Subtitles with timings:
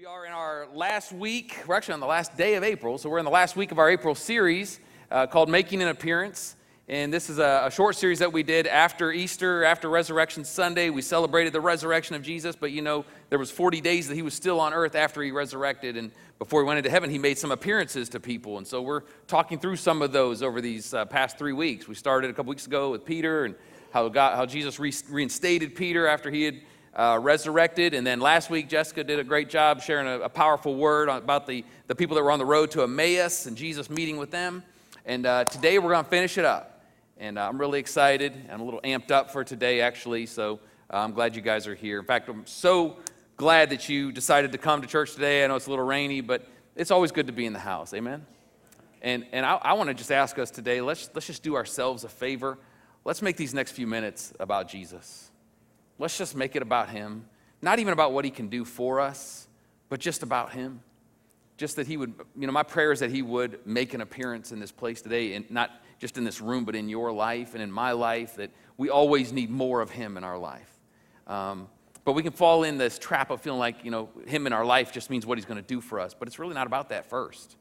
[0.00, 3.10] We are in our last week, we're actually on the last day of April, so
[3.10, 4.80] we're in the last week of our April series
[5.10, 6.56] uh, called Making an Appearance.
[6.88, 10.88] And this is a, a, short series that we did after Easter, after Resurrection Sunday.
[10.88, 14.22] We celebrated the resurrection of Jesus, but you know, there was 40 days that he
[14.22, 15.98] was still on earth after he resurrected.
[15.98, 18.56] And before he went into heaven, he made some appearances to people.
[18.56, 21.86] And so we're talking through some of those over these uh, past three weeks.
[21.86, 23.54] We started a couple weeks ago with Peter and
[23.90, 26.62] how, God, how Jesus re- reinstated Peter after he had
[26.94, 27.94] uh, resurrected.
[27.94, 31.46] And then last week, Jessica did a great job sharing a, a, powerful word about
[31.46, 34.62] the, the people that were on the road to Emmaus and Jesus meeting with them.
[35.06, 36.84] And uh, today we're going to finish it up.
[37.18, 38.32] And uh, I'm really excited.
[38.50, 40.26] I'm a little amped up for today, actually.
[40.26, 40.60] So
[40.92, 41.98] uh, I'm glad you guys are here.
[41.98, 42.98] In fact, I'm so
[43.36, 45.44] glad that you decided to come to church today.
[45.44, 47.94] I know it's a little rainy, but it's always good to be in the house.
[47.94, 48.26] Amen?
[49.02, 52.04] And, and I, I want to just ask us today let's, let's just do ourselves
[52.04, 52.58] a favor.
[53.04, 55.29] Let's make these next few minutes about Jesus.
[56.00, 57.26] Let's just make it about Him.
[57.60, 59.46] Not even about what He can do for us,
[59.90, 60.80] but just about Him.
[61.58, 64.50] Just that He would, you know, my prayer is that He would make an appearance
[64.50, 67.62] in this place today, and not just in this room, but in your life and
[67.62, 70.70] in my life, that we always need more of Him in our life.
[71.26, 71.68] Um,
[72.06, 74.64] but we can fall in this trap of feeling like, you know, Him in our
[74.64, 76.14] life just means what He's going to do for us.
[76.14, 77.56] But it's really not about that first.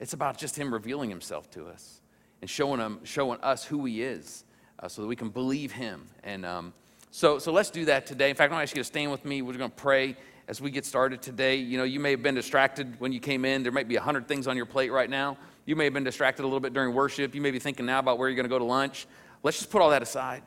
[0.00, 2.00] It's about just Him revealing Himself to us
[2.40, 4.42] and showing, him, showing us who He is
[4.80, 6.08] uh, so that we can believe Him.
[6.24, 6.74] And, um,
[7.14, 8.28] so, so let's do that today.
[8.28, 9.40] In fact, I want to ask you to stand with me.
[9.40, 10.16] We're going to pray
[10.48, 11.54] as we get started today.
[11.54, 13.62] You know, you may have been distracted when you came in.
[13.62, 15.36] There might be a hundred things on your plate right now.
[15.64, 17.32] You may have been distracted a little bit during worship.
[17.32, 19.06] You may be thinking now about where you're going to go to lunch.
[19.44, 20.42] Let's just put all that aside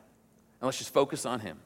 [0.59, 1.57] and let's just focus on Him.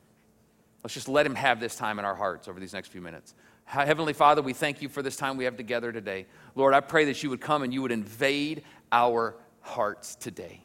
[0.83, 3.33] Let's just let Him have this time in our hearts over these next few minutes.
[3.65, 6.27] Heavenly Father, we thank you for this time we have together today.
[6.53, 10.61] Lord, I pray that you would come and you would invade our hearts today,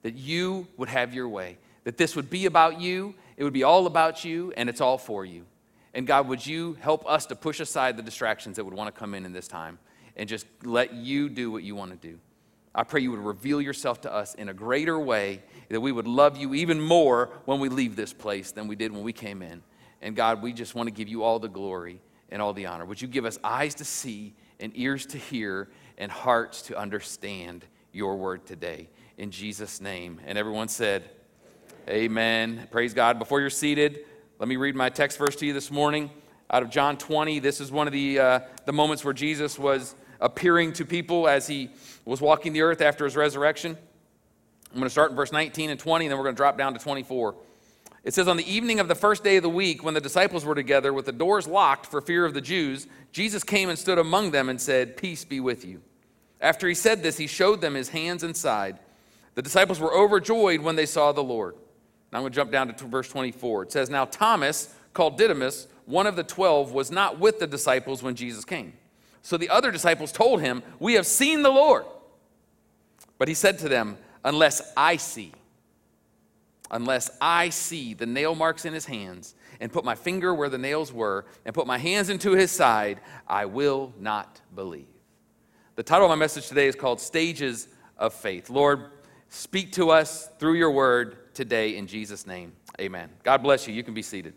[0.00, 3.62] that you would have your way, that this would be about you it would be
[3.62, 5.46] all about you and it's all for you.
[5.94, 8.98] And God, would you help us to push aside the distractions that would want to
[8.98, 9.78] come in in this time
[10.16, 12.18] and just let you do what you want to do?
[12.74, 16.08] I pray you would reveal yourself to us in a greater way, that we would
[16.08, 19.40] love you even more when we leave this place than we did when we came
[19.40, 19.62] in.
[20.02, 22.84] And God, we just want to give you all the glory and all the honor.
[22.86, 27.64] Would you give us eyes to see and ears to hear and hearts to understand
[27.92, 28.88] your word today?
[29.16, 30.20] In Jesus' name.
[30.26, 31.08] And everyone said,
[31.88, 32.68] Amen.
[32.70, 33.18] Praise God.
[33.18, 34.00] Before you're seated,
[34.38, 36.10] let me read my text verse to you this morning
[36.50, 37.38] out of John 20.
[37.38, 41.46] This is one of the, uh, the moments where Jesus was appearing to people as
[41.46, 41.70] he
[42.04, 43.74] was walking the earth after his resurrection.
[44.70, 46.58] I'm going to start in verse 19 and 20, and then we're going to drop
[46.58, 47.36] down to 24.
[48.04, 50.44] It says, On the evening of the first day of the week, when the disciples
[50.44, 53.98] were together with the doors locked for fear of the Jews, Jesus came and stood
[53.98, 55.80] among them and said, Peace be with you.
[56.38, 58.78] After he said this, he showed them his hands and side.
[59.36, 61.54] The disciples were overjoyed when they saw the Lord.
[62.12, 63.64] Now I'm going to jump down to verse 24.
[63.64, 68.02] It says, Now Thomas, called Didymus, one of the twelve, was not with the disciples
[68.02, 68.74] when Jesus came.
[69.22, 71.84] So the other disciples told him, We have seen the Lord.
[73.18, 75.32] But he said to them, Unless I see,
[76.70, 80.58] unless I see the nail marks in his hands, and put my finger where the
[80.58, 84.86] nails were, and put my hands into his side, I will not believe.
[85.76, 88.50] The title of my message today is called Stages of Faith.
[88.50, 88.90] Lord,
[89.28, 92.52] speak to us through your word today in Jesus' name.
[92.80, 93.08] Amen.
[93.22, 93.72] God bless you.
[93.72, 94.34] You can be seated.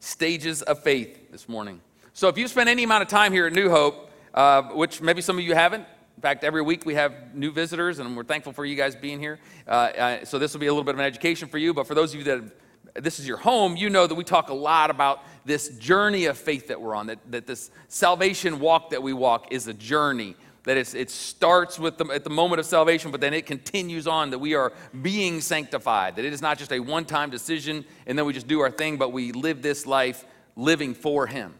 [0.00, 1.82] Stages of faith this morning.
[2.14, 5.20] So, if you spend any amount of time here at New Hope, uh, which maybe
[5.20, 5.84] some of you haven't,
[6.16, 9.20] in fact, every week we have new visitors, and we're thankful for you guys being
[9.20, 9.38] here.
[9.66, 11.86] Uh, uh, so, this will be a little bit of an education for you, but
[11.86, 12.52] for those of you that have,
[12.94, 16.38] this is your home, you know that we talk a lot about this journey of
[16.38, 20.36] faith that we're on, that, that this salvation walk that we walk is a journey
[20.68, 24.28] that it starts with the, at the moment of salvation, but then it continues on
[24.28, 28.18] that we are being sanctified, that it is not just a one time decision and
[28.18, 31.54] then we just do our thing, but we live this life living for Him.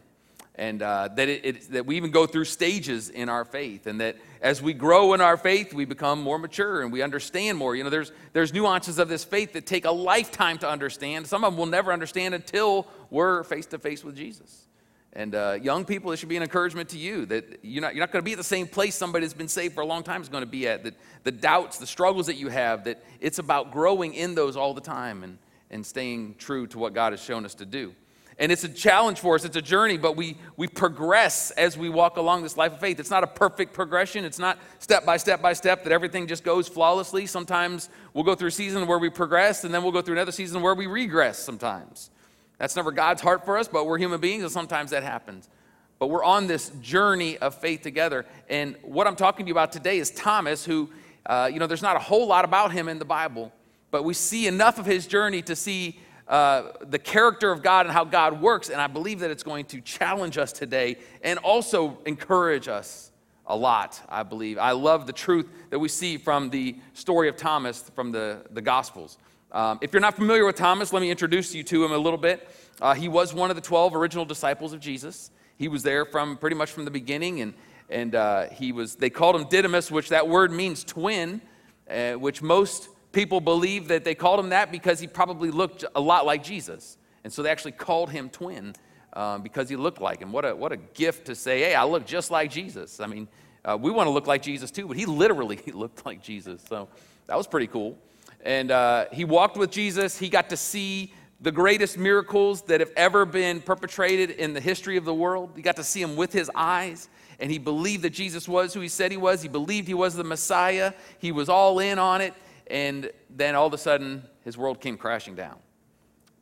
[0.53, 3.99] And uh, that, it, it, that we even go through stages in our faith, and
[3.99, 7.75] that as we grow in our faith, we become more mature and we understand more.
[7.75, 11.25] You know, there's, there's nuances of this faith that take a lifetime to understand.
[11.25, 14.67] Some of them we'll never understand until we're face to face with Jesus.
[15.13, 18.03] And uh, young people, this should be an encouragement to you that you're not, you're
[18.03, 20.03] not going to be at the same place somebody that's been saved for a long
[20.03, 20.83] time is going to be at.
[20.83, 24.73] That the doubts, the struggles that you have, that it's about growing in those all
[24.73, 25.37] the time and,
[25.71, 27.93] and staying true to what God has shown us to do.
[28.37, 31.89] And it's a challenge for us, it's a journey, but we, we progress as we
[31.89, 32.97] walk along this life of faith.
[32.97, 36.45] It's not a perfect progression, it's not step by step by step that everything just
[36.45, 37.25] goes flawlessly.
[37.25, 40.31] Sometimes we'll go through a season where we progress, and then we'll go through another
[40.31, 42.11] season where we regress sometimes.
[42.59, 45.49] That's never God's heart for us, but we're human beings, and sometimes that happens.
[45.97, 48.25] But we're on this journey of faith together.
[48.49, 50.89] And what I'm talking to you about today is Thomas, who,
[51.25, 53.51] uh, you know, there's not a whole lot about him in the Bible,
[53.91, 57.93] but we see enough of his journey to see uh, the character of God and
[57.93, 58.69] how God works.
[58.69, 63.11] And I believe that it's going to challenge us today and also encourage us
[63.47, 64.57] a lot, I believe.
[64.57, 68.61] I love the truth that we see from the story of Thomas from the, the
[68.61, 69.17] Gospels.
[69.51, 72.19] Um, if you're not familiar with Thomas, let me introduce you to him a little
[72.19, 72.47] bit.
[72.79, 75.31] Uh, he was one of the 12 original disciples of Jesus.
[75.57, 77.53] He was there from pretty much from the beginning, and,
[77.89, 81.41] and uh, he was, they called him Didymus, which that word means twin,
[81.89, 85.99] uh, which most people believe that they called him that because he probably looked a
[85.99, 86.97] lot like Jesus.
[87.23, 88.75] And so they actually called him twin
[89.13, 90.31] um, because he looked like him.
[90.31, 92.99] What a, what a gift to say, hey, I look just like Jesus.
[92.99, 93.27] I mean,
[93.65, 96.61] uh, we want to look like Jesus too, but he literally looked like Jesus.
[96.69, 96.87] So
[97.25, 97.97] that was pretty cool.
[98.41, 100.17] And uh, he walked with Jesus.
[100.17, 104.97] He got to see the greatest miracles that have ever been perpetrated in the history
[104.97, 105.51] of the world.
[105.55, 107.09] He got to see him with his eyes.
[107.39, 109.41] And he believed that Jesus was who he said he was.
[109.41, 110.93] He believed he was the Messiah.
[111.19, 112.33] He was all in on it.
[112.67, 115.57] And then all of a sudden, his world came crashing down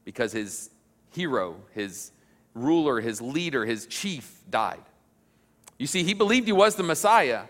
[0.03, 0.71] because his
[1.11, 2.11] hero, his
[2.53, 4.83] ruler, his leader, his chief died.
[5.77, 7.43] You see, he believed he was the Messiah,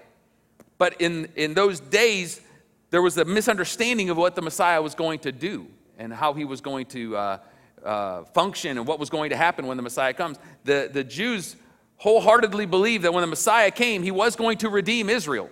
[0.77, 2.41] but in, in those days,
[2.89, 5.67] there was a misunderstanding of what the Messiah was going to do
[5.97, 7.39] and how he was going to uh,
[7.83, 10.37] uh, function and what was going to happen when the Messiah comes.
[10.63, 11.55] The, the Jews
[11.97, 15.49] wholeheartedly believed that when the Messiah came, he was going to redeem Israel.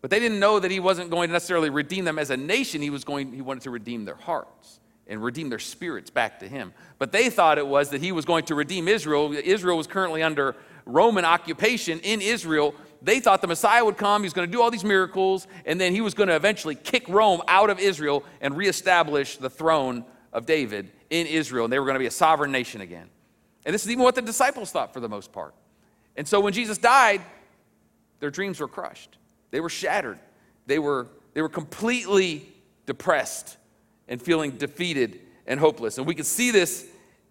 [0.00, 2.82] But they didn't know that he wasn't going to necessarily redeem them as a nation.
[2.82, 6.48] He was going, he wanted to redeem their hearts and redeem their spirits back to
[6.48, 6.72] him.
[6.98, 9.32] But they thought it was that he was going to redeem Israel.
[9.32, 10.56] Israel was currently under
[10.86, 12.74] Roman occupation in Israel.
[13.04, 15.78] They thought the Messiah would come, he was going to do all these miracles, and
[15.78, 20.06] then he was going to eventually kick Rome out of Israel and reestablish the throne
[20.32, 21.64] of David in Israel.
[21.64, 23.08] And they were going to be a sovereign nation again.
[23.66, 25.54] And this is even what the disciples thought for the most part.
[26.16, 27.20] And so when Jesus died,
[28.20, 29.18] their dreams were crushed.
[29.50, 30.18] They were shattered.
[30.66, 32.48] They were, they were completely
[32.86, 33.58] depressed
[34.08, 35.98] and feeling defeated and hopeless.
[35.98, 36.86] And we can see this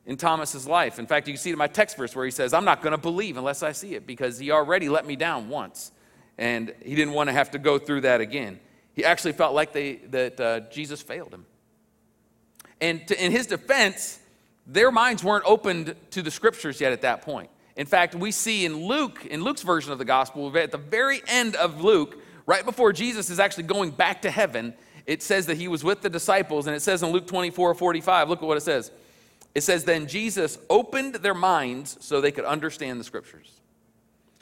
[0.06, 1.00] in Thomas's life.
[1.00, 2.82] In fact, you can see it in my text verse where he says, I'm not
[2.82, 5.92] going to believe unless I see it because he already let me down once.
[6.38, 8.60] And he didn't want to have to go through that again.
[8.94, 11.46] He actually felt like they, that uh, Jesus failed him.
[12.82, 14.20] And to, in his defense,
[14.68, 17.50] their minds weren't opened to the scriptures yet at that point.
[17.76, 21.22] In fact, we see in Luke, in Luke's version of the gospel, at the very
[21.28, 24.74] end of Luke, right before Jesus is actually going back to heaven,
[25.06, 28.30] it says that he was with the disciples, and it says in Luke 24 45,
[28.30, 28.92] look at what it says.
[29.56, 33.60] It says, Then Jesus opened their minds so they could understand the scriptures.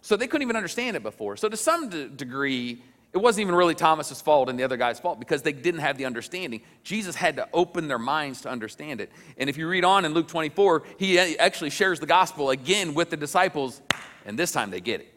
[0.02, 1.38] So they couldn't even understand it before.
[1.38, 2.82] So, to some degree,
[3.14, 5.98] it wasn't even really Thomas's fault and the other guy's fault because they didn't have
[5.98, 6.62] the understanding.
[6.84, 9.12] Jesus had to open their minds to understand it.
[9.38, 13.10] And if you read on in Luke 24, he actually shares the gospel again with
[13.10, 13.82] the disciples,
[14.26, 15.14] and this time they get it.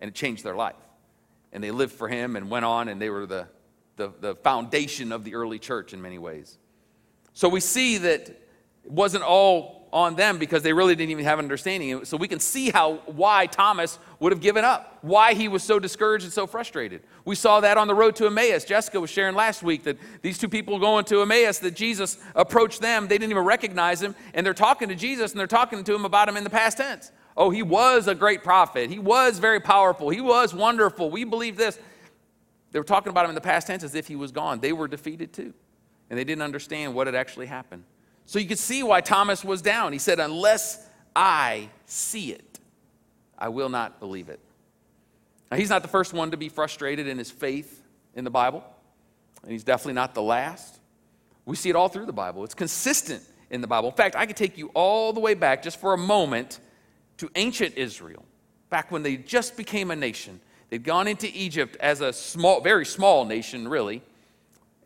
[0.00, 0.76] And it changed their life.
[1.52, 3.48] And they lived for him and went on, and they were the,
[3.96, 6.58] the, the foundation of the early church in many ways.
[7.34, 8.45] So we see that
[8.86, 12.04] it wasn't all on them because they really didn't even have an understanding.
[12.04, 15.78] So we can see how why Thomas would have given up, why he was so
[15.78, 17.02] discouraged and so frustrated.
[17.24, 18.64] We saw that on the road to Emmaus.
[18.64, 22.80] Jessica was sharing last week that these two people going to Emmaus, that Jesus approached
[22.80, 25.94] them, they didn't even recognize him, and they're talking to Jesus and they're talking to
[25.94, 27.10] him about him in the past tense.
[27.36, 28.90] Oh, he was a great prophet.
[28.90, 30.08] He was very powerful.
[30.10, 31.10] He was wonderful.
[31.10, 31.78] We believe this.
[32.72, 34.60] They were talking about him in the past tense as if he was gone.
[34.60, 35.54] They were defeated too.
[36.10, 37.84] And they didn't understand what had actually happened.
[38.26, 39.92] So you could see why Thomas was down.
[39.92, 42.58] He said, Unless I see it,
[43.38, 44.40] I will not believe it.
[45.50, 47.82] Now, he's not the first one to be frustrated in his faith
[48.14, 48.64] in the Bible,
[49.42, 50.80] and he's definitely not the last.
[51.44, 53.88] We see it all through the Bible, it's consistent in the Bible.
[53.90, 56.58] In fact, I could take you all the way back just for a moment
[57.18, 58.24] to ancient Israel,
[58.70, 60.40] back when they just became a nation.
[60.68, 64.02] They'd gone into Egypt as a small, very small nation, really.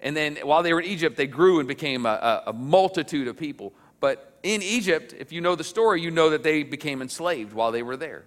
[0.02, 3.36] And then while they were in Egypt, they grew and became a, a, multitude of
[3.36, 3.74] people.
[4.00, 7.70] But in Egypt, if you know the story, you know that they became enslaved while
[7.70, 8.24] they were there.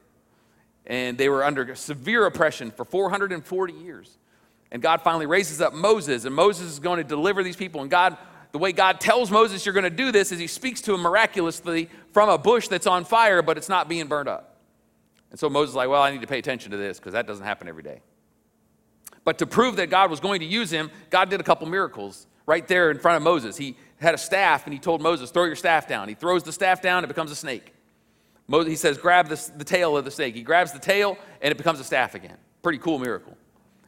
[0.86, 4.18] And they were under severe oppression for 440 years.
[4.72, 7.82] And God finally raises up Moses, and Moses is going to deliver these people.
[7.82, 8.18] And God,
[8.52, 11.02] the way God tells Moses you're going to do this is he speaks to him
[11.02, 14.58] miraculously from a bush that's on fire, but it's not being burned up.
[15.32, 17.26] And so Moses is like, well, I need to pay attention to this because that
[17.26, 18.02] doesn't happen every day.
[19.24, 22.28] But to prove that God was going to use him, God did a couple miracles
[22.46, 23.56] right there in front of Moses.
[23.58, 26.10] He had a staff and he told Moses, throw your staff down.
[26.10, 27.74] He throws the staff down, it becomes a snake.
[28.48, 30.36] Moses, he says, grab the, the tail of the snake.
[30.36, 32.38] He grabs the tail and it becomes a staff again.
[32.62, 33.32] Pretty cool miracle.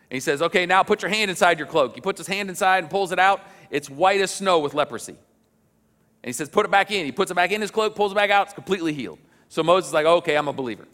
[0.09, 1.95] And he says, okay, now put your hand inside your cloak.
[1.95, 3.41] He puts his hand inside and pulls it out.
[3.69, 5.13] It's white as snow with leprosy.
[5.13, 7.05] And he says, put it back in.
[7.05, 9.19] He puts it back in his cloak, pulls it back out, it's completely healed.
[9.49, 10.85] So Moses is like, okay, I'm a believer.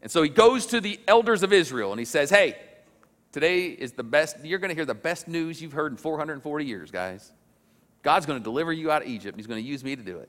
[0.00, 2.56] And so he goes to the elders of Israel and he says, hey,
[3.32, 6.64] Today is the best, you're going to hear the best news you've heard in 440
[6.64, 7.32] years, guys.
[8.02, 9.36] God's going to deliver you out of Egypt.
[9.36, 10.28] He's going to use me to do it.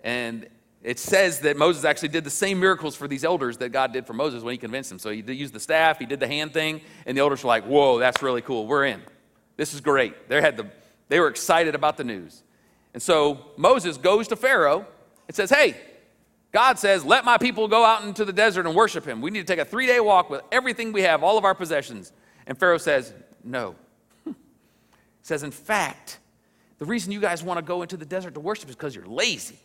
[0.00, 0.48] And
[0.82, 4.06] it says that Moses actually did the same miracles for these elders that God did
[4.06, 4.98] for Moses when he convinced them.
[4.98, 7.64] So he used the staff, he did the hand thing, and the elders were like,
[7.64, 8.66] whoa, that's really cool.
[8.66, 9.02] We're in.
[9.56, 10.28] This is great.
[10.28, 10.66] They, had the,
[11.08, 12.42] they were excited about the news.
[12.94, 14.86] And so Moses goes to Pharaoh
[15.28, 15.76] and says, hey,
[16.52, 19.22] God says, let my people go out into the desert and worship him.
[19.22, 21.54] We need to take a three day walk with everything we have, all of our
[21.54, 22.12] possessions.
[22.46, 23.74] And Pharaoh says, no.
[24.26, 24.34] he
[25.22, 26.18] says, in fact,
[26.78, 29.06] the reason you guys want to go into the desert to worship is because you're
[29.06, 29.58] lazy.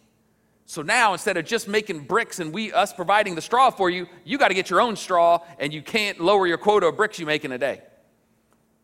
[0.66, 4.08] So now instead of just making bricks and we us providing the straw for you,
[4.24, 7.20] you got to get your own straw and you can't lower your quota of bricks
[7.20, 7.82] you make in a day.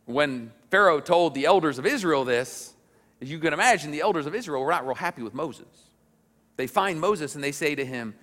[0.05, 2.73] When Pharaoh told the elders of Israel this,
[3.21, 5.82] as you can imagine, the elders of Israel were not real happy with Moses.
[6.55, 8.15] They find Moses and they say to him,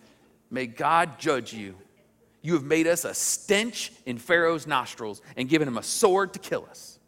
[0.50, 1.76] May God judge you.
[2.42, 6.38] You have made us a stench in Pharaoh's nostrils and given him a sword to
[6.38, 6.98] kill us.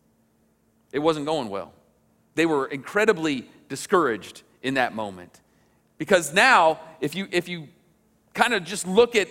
[0.92, 1.72] It wasn't going well.
[2.34, 5.40] They were incredibly discouraged in that moment.
[5.98, 7.68] Because now, if you, if you
[8.34, 9.28] kind of just look at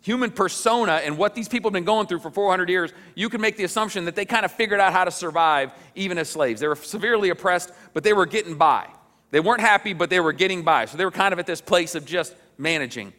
[0.00, 3.40] human persona and what these people have been going through for 400 years, you can
[3.40, 6.60] make the assumption that they kind of figured out how to survive even as slaves.
[6.60, 8.88] They were severely oppressed, but they were getting by.
[9.34, 10.84] They weren't happy, but they were getting by.
[10.84, 13.12] So they were kind of at this place of just managing.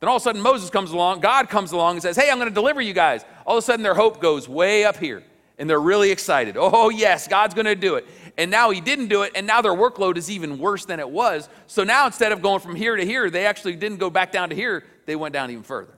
[0.00, 2.38] Then all of a sudden, Moses comes along, God comes along and says, Hey, I'm
[2.38, 3.24] going to deliver you guys.
[3.46, 5.22] All of a sudden, their hope goes way up here,
[5.58, 6.56] and they're really excited.
[6.58, 8.06] Oh, yes, God's going to do it
[8.40, 11.10] and now he didn't do it, and now their workload is even worse than it
[11.10, 11.50] was.
[11.66, 14.48] So now instead of going from here to here, they actually didn't go back down
[14.48, 15.92] to here, they went down even further.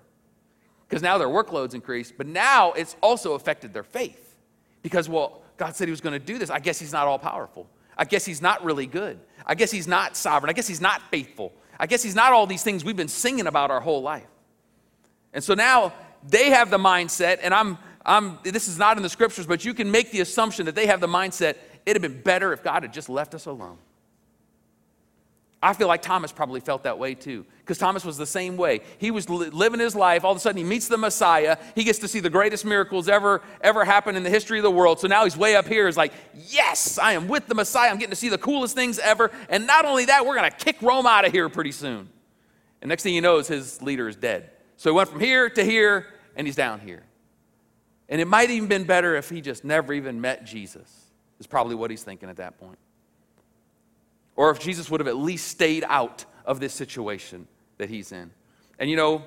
[0.88, 4.34] Because now their workload's increased, but now it's also affected their faith.
[4.82, 6.50] Because, well, God said he was going to do this.
[6.50, 7.68] I guess he's not all powerful.
[7.96, 9.20] I guess he's not really good.
[9.46, 10.50] I guess he's not sovereign.
[10.50, 11.52] I guess he's not faithful.
[11.78, 14.26] I guess he's not all these things we've been singing about our whole life.
[15.32, 15.92] And so now
[16.28, 19.74] they have the mindset, and I'm, I'm, this is not in the scriptures, but you
[19.74, 22.82] can make the assumption that they have the mindset it'd have been better if God
[22.82, 23.78] had just left us alone.
[25.62, 28.80] I feel like Thomas probably felt that way too, because Thomas was the same way.
[28.98, 30.24] He was li- living his life.
[30.24, 31.56] All of a sudden, he meets the Messiah.
[31.76, 34.70] He gets to see the greatest miracles ever ever happen in the history of the
[34.70, 34.98] world.
[34.98, 35.86] So now he's way up here.
[35.86, 36.12] He's like,
[36.48, 37.90] "Yes, I am with the Messiah.
[37.90, 40.82] I'm getting to see the coolest things ever." And not only that, we're to kick
[40.82, 42.08] Rome out of here pretty soon.
[42.80, 44.50] And next thing he knows, his leader is dead.
[44.76, 47.04] So he went from here to here, and he's down here.
[48.08, 50.90] And it might even been better if he just never even met Jesus
[51.38, 52.78] is probably what he's thinking at that point.
[54.36, 57.46] Or if Jesus would have at least stayed out of this situation
[57.78, 58.30] that he's in.
[58.78, 59.22] And you know,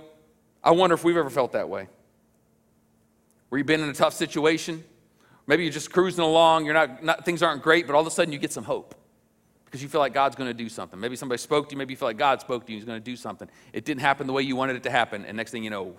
[0.64, 1.88] I wonder if we've ever felt that way.
[3.50, 4.84] Where you've been in a tough situation,
[5.48, 8.12] maybe you're just cruising along, you're not, not things aren't great, but all of a
[8.12, 8.96] sudden you get some hope
[9.66, 11.00] because you feel like God's going to do something.
[11.00, 13.00] Maybe somebody spoke to you, maybe you feel like God spoke to you, he's going
[13.00, 13.50] to do something.
[13.74, 15.96] It didn't happen the way you wanted it to happen, and next thing you know,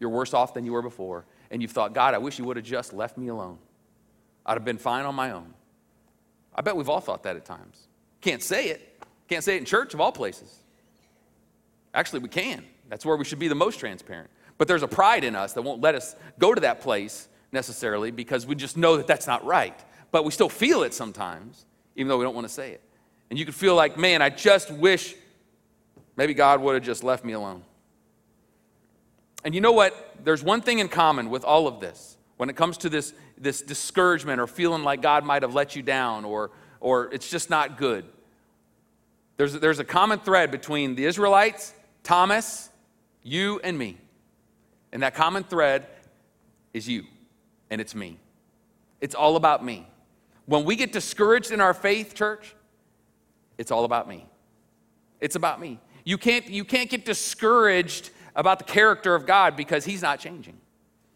[0.00, 1.24] you're worse off than you were before.
[1.50, 3.58] And you've thought, God, I wish you would have just left me alone.
[4.46, 5.52] I'd have been fine on my own.
[6.54, 7.88] I bet we've all thought that at times.
[8.22, 9.04] Can't say it.
[9.28, 10.58] Can't say it in church, of all places.
[11.92, 12.64] Actually, we can.
[12.88, 14.30] That's where we should be the most transparent.
[14.56, 18.10] But there's a pride in us that won't let us go to that place necessarily
[18.10, 19.78] because we just know that that's not right.
[20.10, 22.82] But we still feel it sometimes, even though we don't want to say it.
[23.30, 25.14] And you could feel like, man, I just wish
[26.16, 27.62] maybe God would have just left me alone.
[29.44, 30.16] And you know what?
[30.22, 33.62] There's one thing in common with all of this when it comes to this, this
[33.62, 36.50] discouragement or feeling like God might have let you down or,
[36.82, 38.04] or it's just not good,
[39.36, 41.72] there's, there's a common thread between the Israelites,
[42.02, 42.68] Thomas,
[43.22, 43.96] you, and me.
[44.92, 45.86] And that common thread
[46.74, 47.04] is you,
[47.70, 48.18] and it's me.
[49.00, 49.86] It's all about me.
[50.46, 52.54] When we get discouraged in our faith, church,
[53.58, 54.26] it's all about me.
[55.20, 55.78] It's about me.
[56.04, 60.58] You can't, you can't get discouraged about the character of God because He's not changing.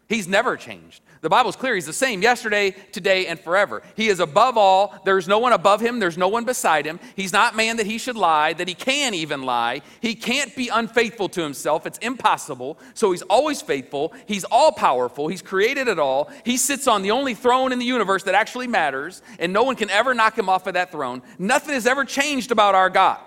[0.07, 1.01] He's never changed.
[1.21, 1.75] The Bible's clear.
[1.75, 3.81] He's the same yesterday, today, and forever.
[3.95, 4.95] He is above all.
[5.03, 5.99] There's no one above him.
[5.99, 6.99] There's no one beside him.
[7.15, 9.81] He's not man that he should lie, that he can even lie.
[9.99, 11.85] He can't be unfaithful to himself.
[11.85, 12.79] It's impossible.
[12.93, 14.13] So he's always faithful.
[14.27, 15.27] He's all powerful.
[15.27, 16.31] He's created it all.
[16.45, 19.75] He sits on the only throne in the universe that actually matters, and no one
[19.75, 21.21] can ever knock him off of that throne.
[21.39, 23.19] Nothing has ever changed about our God.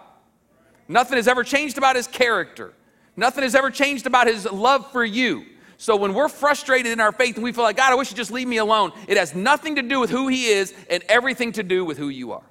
[0.88, 2.72] Nothing has ever changed about his character.
[3.16, 5.44] Nothing has ever changed about his love for you.
[5.80, 8.16] So when we're frustrated in our faith and we feel like, God, I wish you'd
[8.18, 11.52] just leave me alone, it has nothing to do with who He is and everything
[11.52, 12.44] to do with who you are.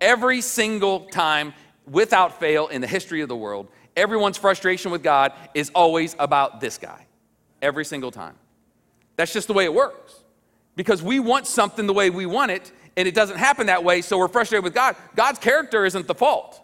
[0.00, 1.52] Every single time,
[1.90, 6.60] without fail, in the history of the world, everyone's frustration with God is always about
[6.60, 7.08] this guy.
[7.60, 8.36] Every single time.
[9.16, 10.22] That's just the way it works.
[10.76, 14.00] Because we want something the way we want it, and it doesn't happen that way,
[14.00, 14.94] so we're frustrated with God.
[15.16, 16.63] God's character isn't the fault.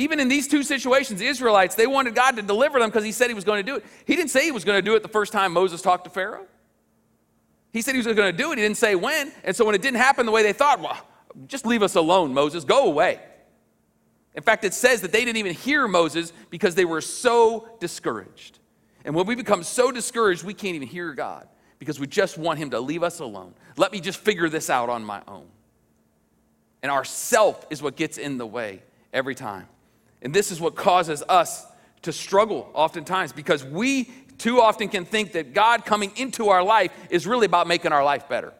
[0.00, 3.12] Even in these two situations, the Israelites, they wanted God to deliver them because he
[3.12, 3.84] said he was going to do it.
[4.06, 6.10] He didn't say he was going to do it the first time Moses talked to
[6.10, 6.46] Pharaoh.
[7.70, 8.56] He said he was going to do it.
[8.56, 9.30] He didn't say when.
[9.44, 10.96] And so when it didn't happen the way they thought, well,
[11.46, 13.20] just leave us alone, Moses, go away.
[14.34, 18.58] In fact, it says that they didn't even hear Moses because they were so discouraged.
[19.04, 21.46] And when we become so discouraged, we can't even hear God
[21.78, 23.52] because we just want Him to leave us alone.
[23.76, 25.46] Let me just figure this out on my own.
[26.82, 29.66] And our self is what gets in the way every time.
[30.22, 31.66] And this is what causes us
[32.02, 34.04] to struggle oftentimes because we
[34.38, 38.04] too often can think that God coming into our life is really about making our
[38.04, 38.54] life better.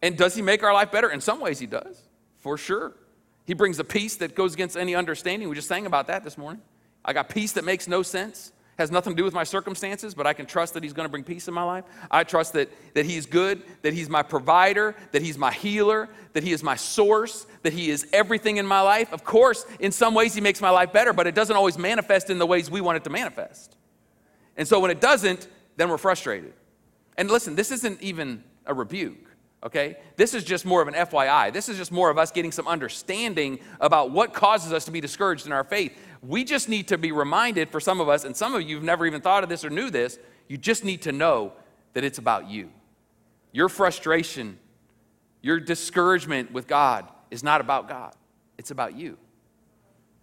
[0.00, 1.10] And does He make our life better?
[1.10, 2.00] In some ways, He does,
[2.38, 2.94] for sure.
[3.44, 5.48] He brings a peace that goes against any understanding.
[5.48, 6.62] We just sang about that this morning.
[7.04, 8.52] I got peace that makes no sense
[8.82, 11.10] has nothing to do with my circumstances, but I can trust that He's going to
[11.10, 11.84] bring peace in my life.
[12.10, 16.42] I trust that, that He's good, that He's my provider, that He's my healer, that
[16.42, 19.12] He is my source, that He is everything in my life.
[19.12, 22.28] Of course, in some ways, He makes my life better, but it doesn't always manifest
[22.28, 23.76] in the ways we want it to manifest.
[24.56, 26.52] And so when it doesn't, then we're frustrated.
[27.16, 29.32] And listen, this isn't even a rebuke
[29.64, 29.96] okay?
[30.16, 31.52] This is just more of an FYI.
[31.52, 35.00] This is just more of us getting some understanding about what causes us to be
[35.00, 35.96] discouraged in our faith.
[36.22, 38.84] We just need to be reminded for some of us, and some of you have
[38.84, 41.52] never even thought of this or knew this, you just need to know
[41.94, 42.70] that it's about you.
[43.50, 44.58] Your frustration,
[45.40, 48.14] your discouragement with God is not about God,
[48.56, 49.18] it's about you.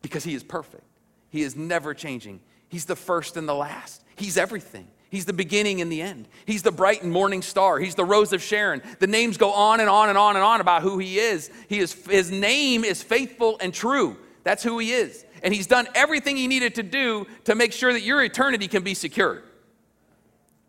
[0.01, 0.86] Because He is perfect,
[1.29, 2.39] He is never changing.
[2.70, 4.88] He's the first and the last, He's everything.
[5.10, 6.27] He's the beginning and the end.
[6.46, 7.79] He's the bright and morning star.
[7.79, 8.84] He's the rose of Sharon.
[9.00, 11.50] The names go on and on and on and on about who he is.
[11.68, 14.18] He is his name is faithful and true.
[14.44, 15.25] That's who he is.
[15.43, 18.84] And he's done everything he needed to do to make sure that your eternity can
[18.84, 19.43] be secured.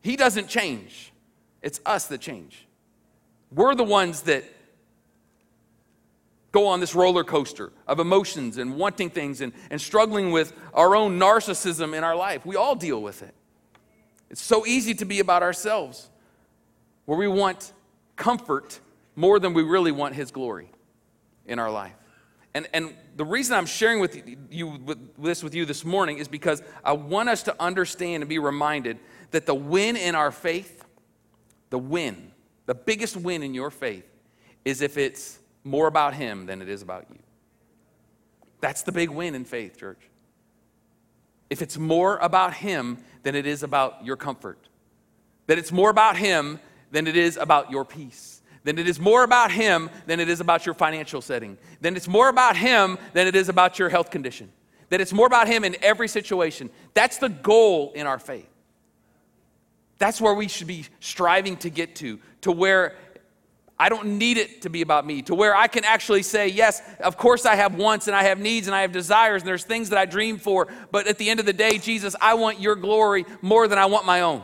[0.02, 1.12] He doesn't change.
[1.62, 2.66] It's us that change.
[3.52, 4.44] We're the ones that
[6.52, 10.96] go on this roller coaster of emotions and wanting things and, and struggling with our
[10.96, 12.44] own narcissism in our life.
[12.44, 13.34] We all deal with it.
[14.30, 16.08] It's so easy to be about ourselves,
[17.04, 17.72] where we want
[18.16, 18.78] comfort
[19.16, 20.70] more than we really want His glory
[21.46, 22.00] in our life.
[22.54, 26.26] And, and the reason I'm sharing with you with this with you this morning is
[26.26, 28.99] because I want us to understand and be reminded
[29.30, 30.84] that the win in our faith,
[31.71, 32.32] the win,
[32.67, 34.04] the biggest win in your faith,
[34.65, 37.19] is if it's more about Him than it is about you.
[38.60, 40.10] That's the big win in faith, church
[41.50, 44.69] if it's more about Him than it is about your comfort,
[45.49, 46.60] that it's more about Him
[46.93, 50.40] than it is about your peace, then it is more about Him than it is
[50.40, 54.10] about your financial setting, then it's more about Him than it is about your health
[54.10, 54.50] condition,
[54.90, 56.70] that it's more about Him in every situation.
[56.94, 58.49] That's the goal in our faith.
[59.99, 62.96] That's where we should be striving to get to, to where
[63.78, 66.82] I don't need it to be about me, to where I can actually say, yes,
[67.00, 69.64] of course I have wants and I have needs and I have desires and there's
[69.64, 72.60] things that I dream for, but at the end of the day, Jesus, I want
[72.60, 74.42] your glory more than I want my own.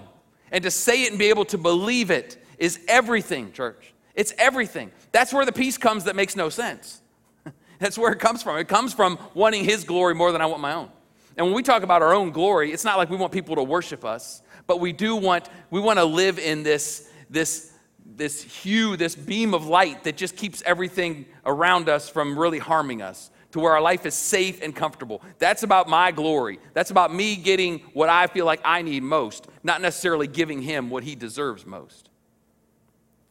[0.50, 3.92] And to say it and be able to believe it is everything, church.
[4.16, 4.90] It's everything.
[5.12, 7.00] That's where the peace comes that makes no sense.
[7.78, 8.58] That's where it comes from.
[8.58, 10.90] It comes from wanting his glory more than I want my own.
[11.36, 13.62] And when we talk about our own glory, it's not like we want people to
[13.62, 17.72] worship us, but we do want, we want to live in this, this
[18.14, 23.02] this hue, this beam of light that just keeps everything around us from really harming
[23.02, 25.22] us to where our life is safe and comfortable.
[25.38, 26.58] That's about my glory.
[26.72, 30.90] That's about me getting what I feel like I need most, not necessarily giving him
[30.90, 32.10] what he deserves most.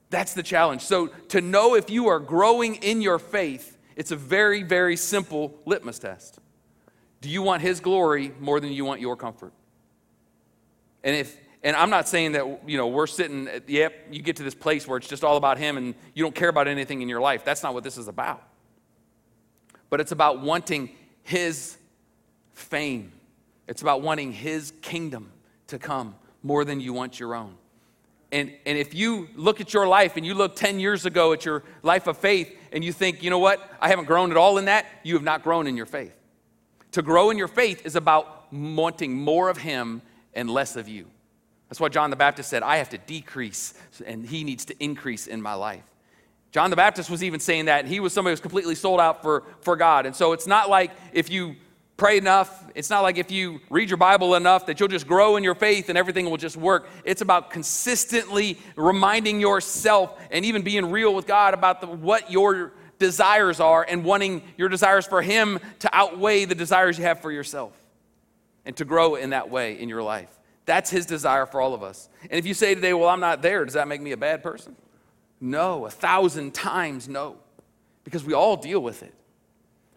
[0.09, 0.81] That's the challenge.
[0.81, 5.59] So, to know if you are growing in your faith, it's a very, very simple
[5.65, 6.39] litmus test.
[7.21, 9.53] Do you want his glory more than you want your comfort?
[11.03, 14.35] And if and I'm not saying that, you know, we're sitting, at, yep, you get
[14.35, 17.01] to this place where it's just all about Him and you don't care about anything
[17.01, 17.43] in your life.
[17.43, 18.43] That's not what this is about.
[19.89, 20.91] But it's about wanting
[21.23, 21.75] His
[22.53, 23.11] fame,
[23.67, 25.31] it's about wanting His kingdom
[25.65, 26.13] to come
[26.43, 27.55] more than you want your own.
[28.35, 31.45] And, and if you look at your life and you look 10 years ago at
[31.45, 34.57] your life of faith and you think, you know what, I haven't grown at all
[34.57, 36.13] in that, you have not grown in your faith.
[36.91, 40.01] To grow in your faith is about wanting more of Him
[40.33, 41.05] and less of you.
[41.69, 43.73] That's why John the Baptist said, I have to decrease
[44.05, 45.85] and he needs to increase in my life.
[46.51, 49.21] John the Baptist was even saying that, he was somebody who was completely sold out
[49.21, 50.05] for, for God.
[50.05, 51.55] And so it's not like if you
[51.97, 55.37] pray enough, it's not like if you read your Bible enough that you'll just grow
[55.37, 56.89] in your faith and everything will just work.
[57.03, 62.73] It's about consistently reminding yourself and even being real with God about the, what your
[62.99, 67.31] desires are and wanting your desires for Him to outweigh the desires you have for
[67.31, 67.73] yourself
[68.65, 70.29] and to grow in that way in your life.
[70.65, 72.09] That's his desire for all of us.
[72.23, 74.41] And if you say today, well, I'm not there, does that make me a bad
[74.41, 74.75] person?
[75.39, 77.37] No, a thousand times no,
[78.03, 79.13] because we all deal with it.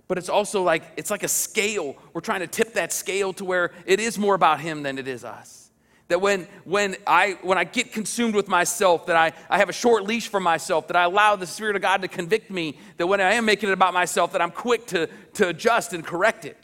[0.09, 1.94] But it's also like, it's like a scale.
[2.14, 5.07] We're trying to tip that scale to where it is more about him than it
[5.07, 5.71] is us.
[6.09, 9.75] That when, when, I, when I get consumed with myself, that I, I have a
[9.75, 13.07] short leash for myself, that I allow the Spirit of God to convict me, that
[13.07, 16.47] when I am making it about myself, that I'm quick to, to adjust and correct
[16.47, 16.57] it,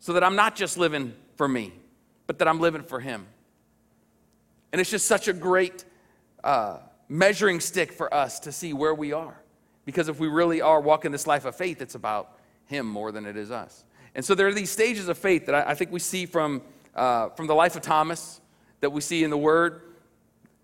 [0.00, 1.72] so that I'm not just living for me,
[2.26, 3.24] but that I'm living for Him.
[4.72, 5.84] And it's just such a great
[6.42, 9.40] uh, measuring stick for us to see where we are.
[9.84, 12.37] Because if we really are walking this life of faith, it's about
[12.68, 13.84] Him more than it is us.
[14.14, 16.62] And so there are these stages of faith that I, I think we see from,
[16.94, 18.40] uh, from the life of Thomas
[18.80, 19.82] that we see in the Word.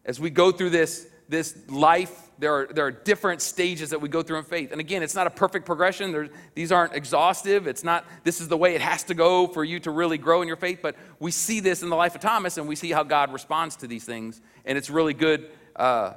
[0.04, 4.08] As we go through this, this life, there are, there are different stages that we
[4.08, 4.70] go through in faith.
[4.70, 6.30] And again, it's not a perfect progression.
[6.54, 7.66] These aren't exhaustive.
[7.66, 10.42] It's not, this is the way it has to go for you to really grow
[10.42, 10.80] in your faith.
[10.82, 13.76] But we see this in the life of Thomas, and we see how God responds
[13.76, 14.42] to these things.
[14.66, 15.48] And it's really good.
[15.74, 16.14] Uh,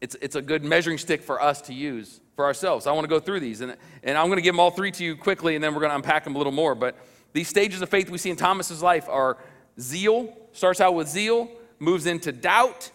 [0.00, 2.86] it's, it's a good measuring stick for us to use for ourselves.
[2.86, 3.60] I want to go through these.
[3.60, 5.80] And, and I'm going to give them all three to you quickly, and then we're
[5.80, 6.74] going to unpack them a little more.
[6.74, 6.96] But
[7.32, 9.38] these stages of faith we see in Thomas's life are
[9.80, 12.90] zeal, starts out with zeal, moves into doubt,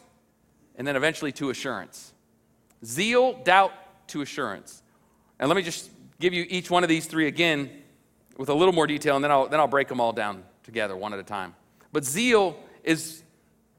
[0.76, 2.14] and then eventually to assurance.
[2.86, 3.74] Zeal, doubt,
[4.10, 4.84] to assurance.
[5.40, 7.70] And let me just give you each one of these three again
[8.38, 10.96] with a little more detail, and then I'll, then I'll break them all down together
[10.96, 11.56] one at a time.
[11.92, 13.24] But zeal is,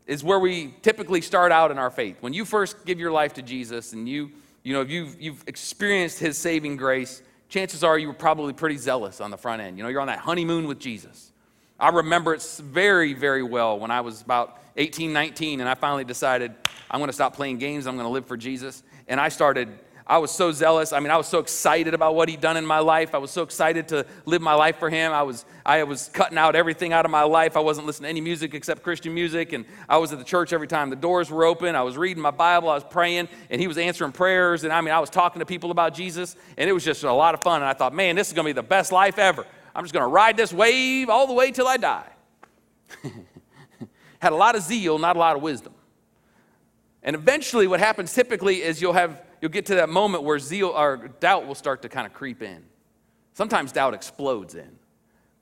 [0.07, 2.16] is where we typically start out in our faith.
[2.21, 4.33] When you first give your life to Jesus and you,
[4.68, 8.76] you know, if you've, you've experienced his saving grace, chances are you were probably pretty
[8.76, 9.78] zealous on the front end.
[9.78, 11.33] You know, you're on that honeymoon with Jesus.
[11.81, 16.04] I remember it very, very well when I was about 18, 19, and I finally
[16.04, 16.54] decided
[16.90, 17.87] I'm going to stop playing games.
[17.87, 18.83] I'm going to live for Jesus.
[19.07, 19.70] And I started,
[20.09, 20.94] I was so zealous.
[20.94, 23.14] I mean, I was so excited about what he'd done in my life.
[23.14, 25.12] I was so excited to live my life for him.
[25.12, 27.59] I was, I was cutting out everything out of my life.
[27.59, 29.53] I wasn't listening to any music except Christian music.
[29.53, 31.77] And I was at the church every time the doors were open.
[31.77, 32.71] I was reading my Bible.
[32.71, 34.64] I was praying, and he was answering prayers.
[34.64, 37.12] And I mean, I was talking to people about Jesus, and it was just a
[37.12, 37.61] lot of fun.
[37.61, 39.47] And I thought, man, this is going to be the best life ever.
[39.75, 42.09] I'm just going to ride this wave all the way till I die.
[44.21, 45.75] Had a lot of zeal, not a lot of wisdom.
[47.03, 50.68] And eventually, what happens typically is you'll have you'll get to that moment where zeal
[50.68, 52.64] or doubt will start to kind of creep in.
[53.35, 54.79] Sometimes doubt explodes in,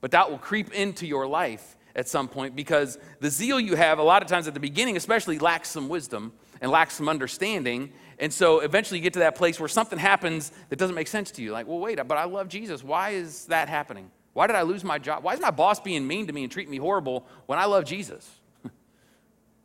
[0.01, 3.99] but doubt will creep into your life at some point because the zeal you have
[3.99, 7.91] a lot of times at the beginning, especially, lacks some wisdom and lacks some understanding.
[8.19, 11.31] And so eventually you get to that place where something happens that doesn't make sense
[11.33, 11.53] to you.
[11.53, 12.85] Like, well, wait, but I love Jesus.
[12.85, 14.11] Why is that happening?
[14.35, 15.25] Why did I lose my job?
[15.25, 17.87] Why is my boss being mean to me and treating me horrible when I love
[17.87, 18.31] Jesus?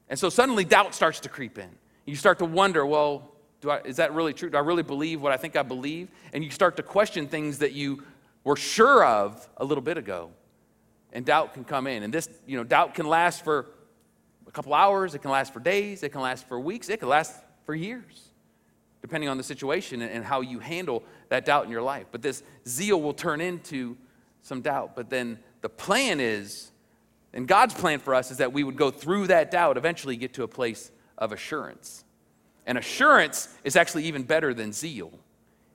[0.10, 1.70] and so suddenly doubt starts to creep in.
[2.06, 3.31] You start to wonder, well,
[3.70, 4.50] I, is that really true?
[4.50, 6.10] Do I really believe what I think I believe?
[6.34, 8.04] And you start to question things that you
[8.44, 10.32] were sure of a little bit ago.
[11.14, 12.04] And doubt can come in.
[12.04, 13.68] And this, you know, doubt can last for
[14.48, 17.10] a couple hours, it can last for days, it can last for weeks, it can
[17.10, 18.30] last for years,
[19.02, 22.08] depending on the situation and how you handle that doubt in your life.
[22.12, 23.98] But this zeal will turn into
[24.42, 24.96] some doubt.
[24.96, 26.72] But then the plan is,
[27.34, 30.34] and God's plan for us is that we would go through that doubt, eventually get
[30.34, 32.04] to a place of assurance.
[32.66, 35.12] And assurance is actually even better than zeal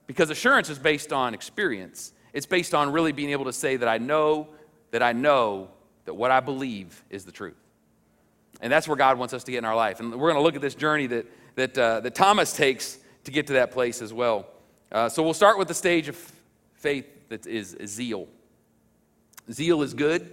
[0.07, 2.13] because assurance is based on experience.
[2.33, 4.49] It's based on really being able to say that I know
[4.93, 5.69] that I know
[6.05, 7.57] that what I believe is the truth.
[8.61, 10.01] And that's where God wants us to get in our life.
[10.01, 13.31] And we're going to look at this journey that, that, uh, that Thomas takes to
[13.31, 14.47] get to that place as well.
[14.91, 16.17] Uh, so we'll start with the stage of
[16.75, 18.29] faith that is, zeal.
[19.53, 20.33] Zeal is good.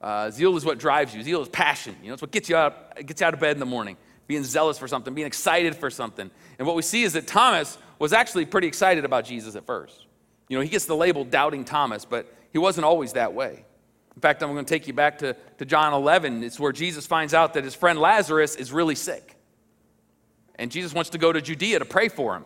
[0.00, 1.22] Uh, zeal is what drives you.
[1.22, 1.96] Zeal is passion.
[2.02, 3.96] You know, it's what gets you out, gets you out of bed in the morning,
[4.28, 6.30] being zealous for something, being excited for something.
[6.58, 10.06] And what we see is that Thomas was actually pretty excited about Jesus at first.
[10.48, 13.64] You know, he gets the label doubting Thomas, but he wasn't always that way.
[14.14, 16.44] In fact, I'm going to take you back to, to John 11.
[16.44, 19.36] It's where Jesus finds out that his friend Lazarus is really sick.
[20.56, 22.44] And Jesus wants to go to Judea to pray for him.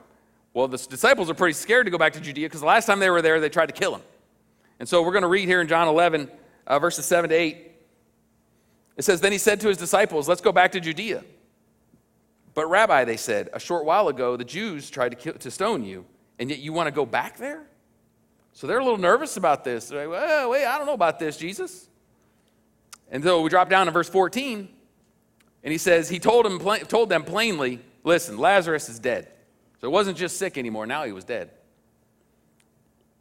[0.54, 3.00] Well, the disciples are pretty scared to go back to Judea because the last time
[3.00, 4.02] they were there, they tried to kill him.
[4.78, 6.30] And so we're going to read here in John 11,
[6.66, 7.72] uh, verses 7 to 8.
[8.98, 11.24] It says, Then he said to his disciples, Let's go back to Judea.
[12.54, 15.84] But, Rabbi, they said, a short while ago, the Jews tried to, kill, to stone
[15.84, 16.04] you,
[16.38, 17.66] and yet you want to go back there?
[18.52, 19.88] So they're a little nervous about this.
[19.88, 21.88] They're like, well, wait, I don't know about this, Jesus.
[23.10, 24.68] And so we drop down to verse 14,
[25.62, 29.28] and he says, He told, him, told them plainly, Listen, Lazarus is dead.
[29.80, 31.50] So it wasn't just sick anymore, now he was dead.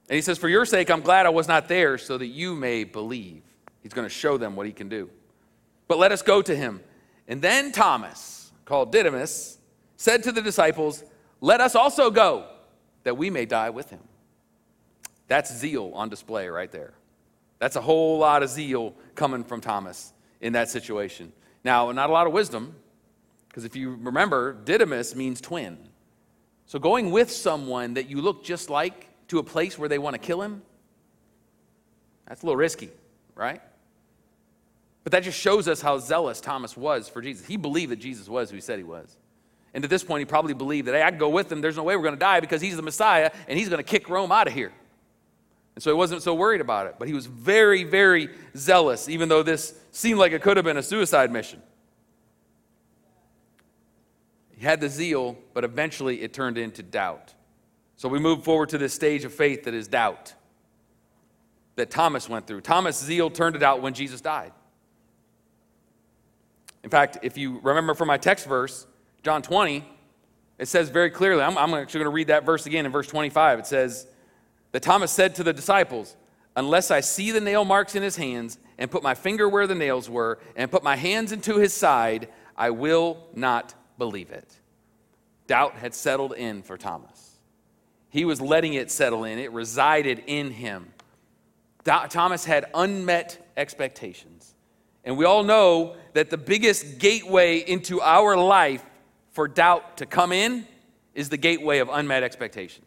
[0.09, 2.55] And he says, For your sake, I'm glad I was not there so that you
[2.55, 3.43] may believe.
[3.81, 5.09] He's going to show them what he can do.
[5.87, 6.81] But let us go to him.
[7.27, 8.40] And then Thomas,
[8.71, 9.57] called Didymus,
[9.97, 11.03] said to the disciples,
[11.41, 12.45] Let us also go,
[13.03, 13.99] that we may die with him.
[15.27, 16.93] That's zeal on display right there.
[17.59, 21.33] That's a whole lot of zeal coming from Thomas in that situation.
[21.65, 22.73] Now, not a lot of wisdom,
[23.49, 25.77] because if you remember, Didymus means twin.
[26.65, 30.13] So going with someone that you look just like to a place where they want
[30.13, 30.61] to kill him,
[32.25, 32.89] that's a little risky,
[33.35, 33.61] right?
[35.03, 37.45] But that just shows us how zealous Thomas was for Jesus.
[37.45, 39.17] He believed that Jesus was who he said he was.
[39.73, 41.61] And to this point, he probably believed that, hey, I can go with him.
[41.61, 43.89] There's no way we're going to die because he's the Messiah and he's going to
[43.89, 44.71] kick Rome out of here.
[45.75, 46.95] And so he wasn't so worried about it.
[46.99, 50.77] But he was very, very zealous, even though this seemed like it could have been
[50.77, 51.61] a suicide mission.
[54.51, 57.33] He had the zeal, but eventually it turned into doubt.
[57.95, 60.35] So we move forward to this stage of faith that is doubt
[61.77, 62.61] that Thomas went through.
[62.61, 64.51] Thomas' zeal turned it out when Jesus died.
[66.83, 68.87] In fact, if you remember from my text verse,
[69.23, 69.85] John 20,
[70.57, 73.07] it says very clearly, I'm, I'm actually going to read that verse again in verse
[73.07, 73.59] 25.
[73.59, 74.07] It says,
[74.71, 76.15] that Thomas said to the disciples,
[76.55, 79.75] Unless I see the nail marks in his hands, and put my finger where the
[79.75, 84.53] nails were, and put my hands into his side, I will not believe it.
[85.47, 87.37] Doubt had settled in for Thomas.
[88.09, 90.93] He was letting it settle in, it resided in him.
[91.85, 94.40] Thomas had unmet expectations.
[95.03, 98.85] And we all know that the biggest gateway into our life
[99.31, 100.67] for doubt to come in
[101.13, 102.85] is the gateway of unmet expectations.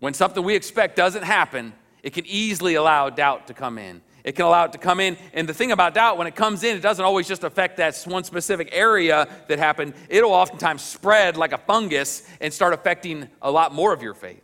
[0.00, 4.02] When something we expect doesn't happen, it can easily allow doubt to come in.
[4.24, 5.16] It can allow it to come in.
[5.32, 7.96] And the thing about doubt, when it comes in, it doesn't always just affect that
[8.06, 9.94] one specific area that happened.
[10.08, 14.42] It'll oftentimes spread like a fungus and start affecting a lot more of your faith.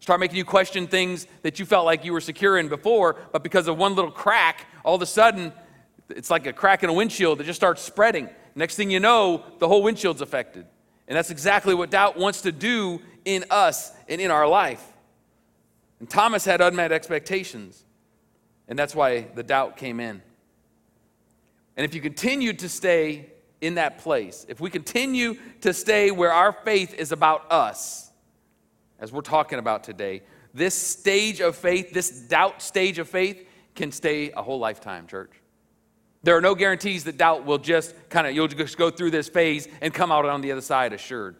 [0.00, 3.44] Start making you question things that you felt like you were secure in before, but
[3.44, 5.52] because of one little crack, all of a sudden,
[6.08, 8.28] it's like a crack in a windshield that just starts spreading.
[8.54, 10.66] Next thing you know, the whole windshield's affected.
[11.08, 14.84] And that's exactly what doubt wants to do in us and in our life.
[16.00, 17.84] And Thomas had unmet expectations,
[18.66, 20.22] and that's why the doubt came in.
[21.76, 26.32] And if you continue to stay in that place, if we continue to stay where
[26.32, 28.10] our faith is about us,
[28.98, 30.22] as we're talking about today,
[30.54, 35.30] this stage of faith, this doubt stage of faith, can stay a whole lifetime, church.
[36.22, 39.28] There are no guarantees that doubt will just kind of, you'll just go through this
[39.28, 41.36] phase and come out on the other side assured.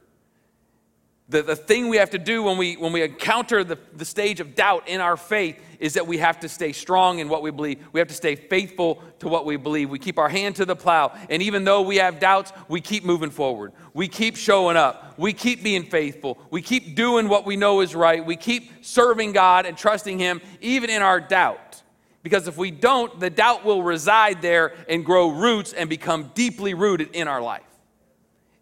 [1.28, 4.40] The, the thing we have to do when we, when we encounter the, the stage
[4.40, 7.50] of doubt in our faith is that we have to stay strong in what we
[7.50, 7.78] believe.
[7.92, 9.88] We have to stay faithful to what we believe.
[9.88, 11.16] We keep our hand to the plow.
[11.30, 13.72] And even though we have doubts, we keep moving forward.
[13.94, 15.14] We keep showing up.
[15.16, 16.38] We keep being faithful.
[16.50, 18.24] We keep doing what we know is right.
[18.24, 21.81] We keep serving God and trusting Him, even in our doubt.
[22.22, 26.72] Because if we don't, the doubt will reside there and grow roots and become deeply
[26.74, 27.62] rooted in our life.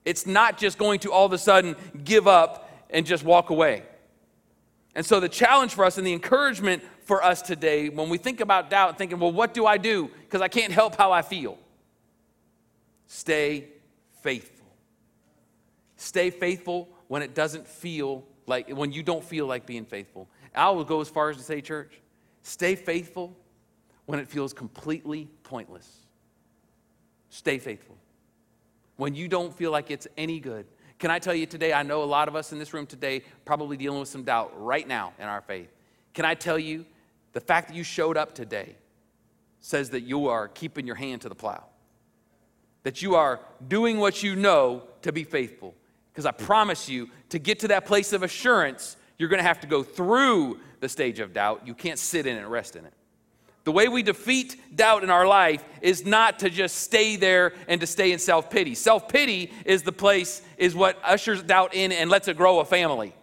[0.04, 3.84] It's not just going to all of a sudden give up and just walk away.
[4.94, 8.40] And so, the challenge for us and the encouragement for us today, when we think
[8.40, 10.10] about doubt, thinking, well, what do I do?
[10.22, 11.58] Because I can't help how I feel.
[13.06, 13.68] Stay
[14.22, 14.66] faithful.
[15.96, 20.28] Stay faithful when it doesn't feel like, when you don't feel like being faithful.
[20.54, 22.00] I will go as far as to say, church,
[22.42, 23.36] stay faithful
[24.10, 25.88] when it feels completely pointless.
[27.28, 27.96] Stay faithful
[28.96, 30.66] when you don't feel like it's any good.
[30.98, 33.22] Can I tell you today, I know a lot of us in this room today
[33.44, 35.70] probably dealing with some doubt right now in our faith.
[36.12, 36.84] Can I tell you,
[37.34, 38.74] the fact that you showed up today
[39.60, 41.62] says that you are keeping your hand to the plow,
[42.82, 45.72] that you are doing what you know to be faithful.
[46.12, 49.60] Because I promise you, to get to that place of assurance, you're going to have
[49.60, 51.62] to go through the stage of doubt.
[51.64, 52.92] You can't sit in it and rest in it.
[53.64, 57.80] The way we defeat doubt in our life is not to just stay there and
[57.80, 58.74] to stay in self pity.
[58.74, 62.64] Self pity is the place, is what ushers doubt in and lets it grow a
[62.64, 63.14] family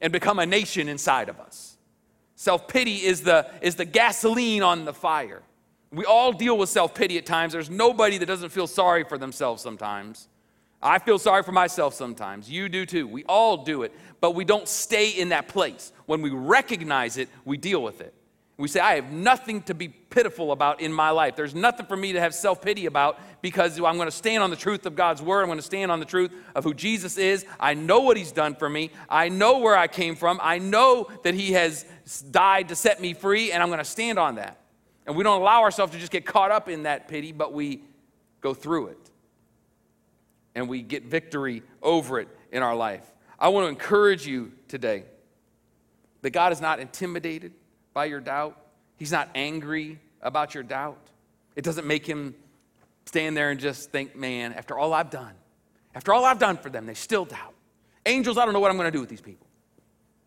[0.00, 1.76] and become a nation inside of us.
[2.34, 5.42] Self pity is the, is the gasoline on the fire.
[5.90, 7.52] We all deal with self pity at times.
[7.52, 10.28] There's nobody that doesn't feel sorry for themselves sometimes.
[10.82, 12.50] I feel sorry for myself sometimes.
[12.50, 13.06] You do too.
[13.06, 15.92] We all do it, but we don't stay in that place.
[16.06, 18.14] When we recognize it, we deal with it.
[18.58, 21.36] We say, I have nothing to be pitiful about in my life.
[21.36, 24.50] There's nothing for me to have self pity about because I'm going to stand on
[24.50, 25.42] the truth of God's word.
[25.42, 27.46] I'm going to stand on the truth of who Jesus is.
[27.60, 28.90] I know what he's done for me.
[29.08, 30.40] I know where I came from.
[30.42, 31.84] I know that he has
[32.32, 34.58] died to set me free, and I'm going to stand on that.
[35.06, 37.84] And we don't allow ourselves to just get caught up in that pity, but we
[38.40, 39.10] go through it.
[40.56, 43.04] And we get victory over it in our life.
[43.38, 45.04] I want to encourage you today
[46.22, 47.52] that God is not intimidated
[47.98, 48.56] by your doubt.
[48.96, 51.00] He's not angry about your doubt.
[51.56, 52.32] It doesn't make him
[53.06, 55.32] stand there and just think, man, after all I've done,
[55.96, 57.54] after all I've done for them, they still doubt.
[58.06, 59.48] Angels, I don't know what I'm going to do with these people.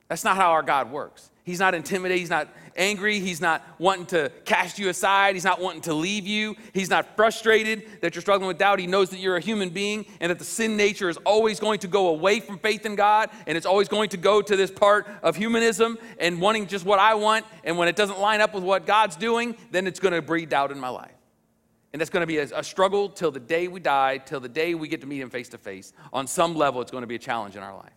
[0.10, 1.32] That's not how our God works.
[1.44, 2.20] He's not intimidated.
[2.20, 3.20] He's not angry.
[3.20, 5.36] He's not wanting to cast you aside.
[5.36, 6.56] He's not wanting to leave you.
[6.74, 8.80] He's not frustrated that you're struggling with doubt.
[8.80, 11.80] He knows that you're a human being and that the sin nature is always going
[11.80, 14.72] to go away from faith in God and it's always going to go to this
[14.72, 17.46] part of humanism and wanting just what I want.
[17.64, 20.50] And when it doesn't line up with what God's doing, then it's going to breed
[20.50, 21.12] doubt in my life.
[21.94, 24.48] And that's going to be a, a, struggle till the day we die, till the
[24.48, 25.92] day we get to meet him face to face.
[26.14, 27.92] On some level, it's going to be a challenge in our life.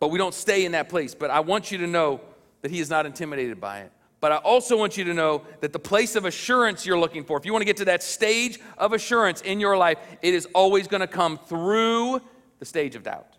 [0.00, 1.14] But we don't stay in that place.
[1.14, 2.20] But I want you to know
[2.62, 3.92] that he is not intimidated by it.
[4.20, 7.36] But I also want you to know that the place of assurance you're looking for,
[7.36, 10.48] if you want to get to that stage of assurance in your life, it is
[10.54, 12.22] always going to come through
[12.58, 13.36] the stage of doubt.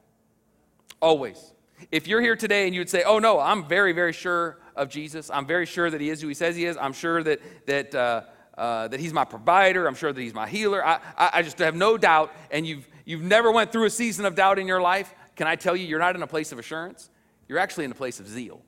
[1.01, 1.53] Always.
[1.91, 4.89] If you're here today and you would say, Oh, no, I'm very, very sure of
[4.89, 7.41] Jesus, I'm very sure that he is who he says he is, I'm sure that,
[7.65, 8.21] that, uh,
[8.57, 9.87] uh, that he's my provider.
[9.87, 10.85] I'm sure that he's my healer.
[10.85, 12.31] I, I, I just have no doubt.
[12.51, 15.13] And you've, you've never went through a season of doubt in your life.
[15.35, 17.09] Can I tell you, you're not in a place of assurance.
[17.47, 18.61] You're actually in a place of zeal.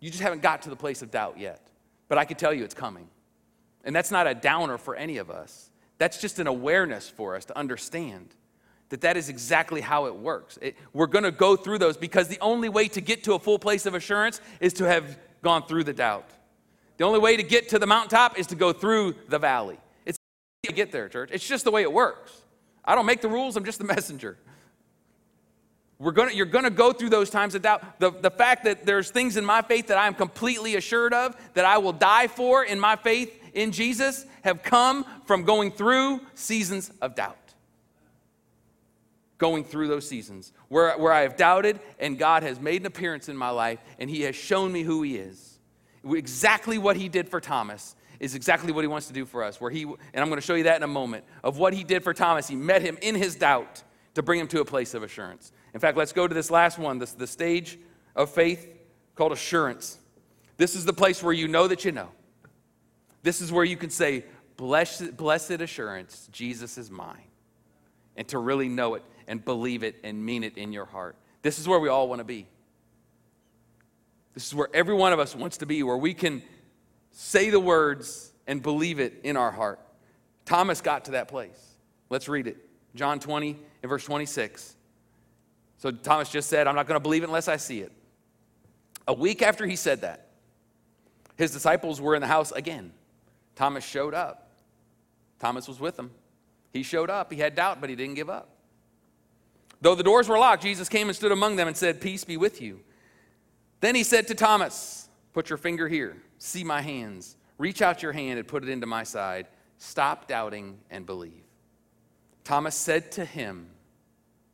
[0.00, 1.66] You just haven't got to the place of doubt yet.
[2.08, 3.08] But I can tell you it's coming.
[3.84, 5.70] And that's not a downer for any of us.
[5.98, 8.34] That's just an awareness for us to understand
[8.88, 10.58] that that is exactly how it works.
[10.60, 13.38] It, we're going to go through those because the only way to get to a
[13.38, 16.28] full place of assurance is to have gone through the doubt.
[16.96, 19.78] The only way to get to the mountaintop is to go through the valley.
[20.06, 21.30] It's the way to get there, church.
[21.32, 22.42] It's just the way it works.
[22.84, 24.38] I don't make the rules, I'm just the messenger.
[26.04, 27.98] We're gonna, you're going to go through those times of doubt.
[27.98, 31.36] The, the fact that there's things in my faith that I am completely assured of,
[31.54, 36.20] that I will die for in my faith in Jesus, have come from going through
[36.34, 37.38] seasons of doubt.
[39.38, 43.28] Going through those seasons where, where I have doubted and God has made an appearance
[43.28, 45.54] in my life and He has shown me who He is
[46.12, 49.60] exactly what he did for Thomas is exactly what he wants to do for us.
[49.60, 51.84] Where he, and I'm going to show you that in a moment, of what he
[51.84, 52.46] did for Thomas.
[52.46, 53.82] He met him in his doubt
[54.14, 55.52] to bring him to a place of assurance.
[55.74, 57.78] In fact, let's go to this last one, this, the stage
[58.14, 58.72] of faith
[59.16, 59.98] called assurance.
[60.56, 62.10] This is the place where you know that you know.
[63.24, 64.24] This is where you can say,
[64.56, 67.26] blessed, blessed assurance, Jesus is mine.
[68.16, 71.16] And to really know it and believe it and mean it in your heart.
[71.42, 72.46] This is where we all want to be.
[74.34, 76.42] This is where every one of us wants to be, where we can
[77.10, 79.80] say the words and believe it in our heart.
[80.44, 81.76] Thomas got to that place.
[82.10, 82.58] Let's read it.
[82.94, 84.76] John 20 and verse 26.
[85.84, 87.92] So Thomas just said, I'm not going to believe it unless I see it.
[89.06, 90.28] A week after he said that,
[91.36, 92.90] his disciples were in the house again.
[93.54, 94.48] Thomas showed up.
[95.40, 96.10] Thomas was with them.
[96.72, 97.30] He showed up.
[97.30, 98.48] He had doubt, but he didn't give up.
[99.82, 102.38] Though the doors were locked, Jesus came and stood among them and said, Peace be
[102.38, 102.80] with you.
[103.82, 107.36] Then he said to Thomas, Put your finger here, see my hands.
[107.58, 109.48] Reach out your hand and put it into my side.
[109.76, 111.44] Stop doubting and believe.
[112.42, 113.66] Thomas said to him,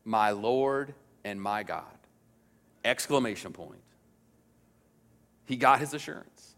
[0.04, 0.92] My Lord
[1.24, 1.84] and my God.
[2.84, 3.80] Exclamation point.
[5.46, 6.54] He got his assurance.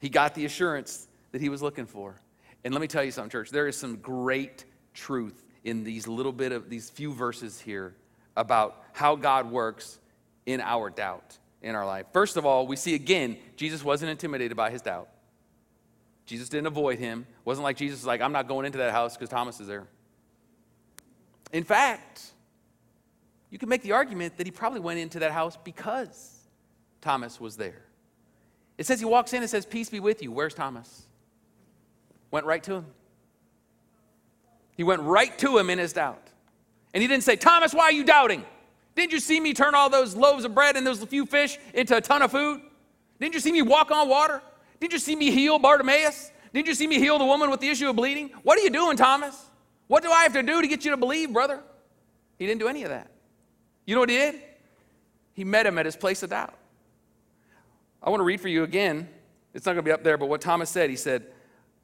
[0.00, 2.16] He got the assurance that he was looking for.
[2.64, 3.50] And let me tell you something, church.
[3.50, 7.94] There is some great truth in these little bit of these few verses here
[8.36, 9.98] about how God works
[10.46, 12.06] in our doubt in our life.
[12.12, 15.08] First of all, we see again, Jesus wasn't intimidated by his doubt.
[16.26, 17.20] Jesus didn't avoid him.
[17.20, 19.66] It wasn't like Jesus was like, I'm not going into that house because Thomas is
[19.66, 19.86] there.
[21.52, 22.33] In fact,
[23.54, 26.40] you can make the argument that he probably went into that house because
[27.00, 27.82] Thomas was there.
[28.78, 30.32] It says he walks in and says, Peace be with you.
[30.32, 31.06] Where's Thomas?
[32.32, 32.86] Went right to him.
[34.76, 36.30] He went right to him in his doubt.
[36.92, 38.44] And he didn't say, Thomas, why are you doubting?
[38.96, 41.96] Didn't you see me turn all those loaves of bread and those few fish into
[41.96, 42.60] a ton of food?
[43.20, 44.42] Didn't you see me walk on water?
[44.80, 46.32] Didn't you see me heal Bartimaeus?
[46.52, 48.30] Didn't you see me heal the woman with the issue of bleeding?
[48.42, 49.40] What are you doing, Thomas?
[49.86, 51.62] What do I have to do to get you to believe, brother?
[52.36, 53.12] He didn't do any of that.
[53.86, 54.40] You know what he did?
[55.34, 56.54] He met him at his place of doubt.
[58.02, 59.08] I want to read for you again.
[59.52, 61.26] It's not going to be up there, but what Thomas said, he said,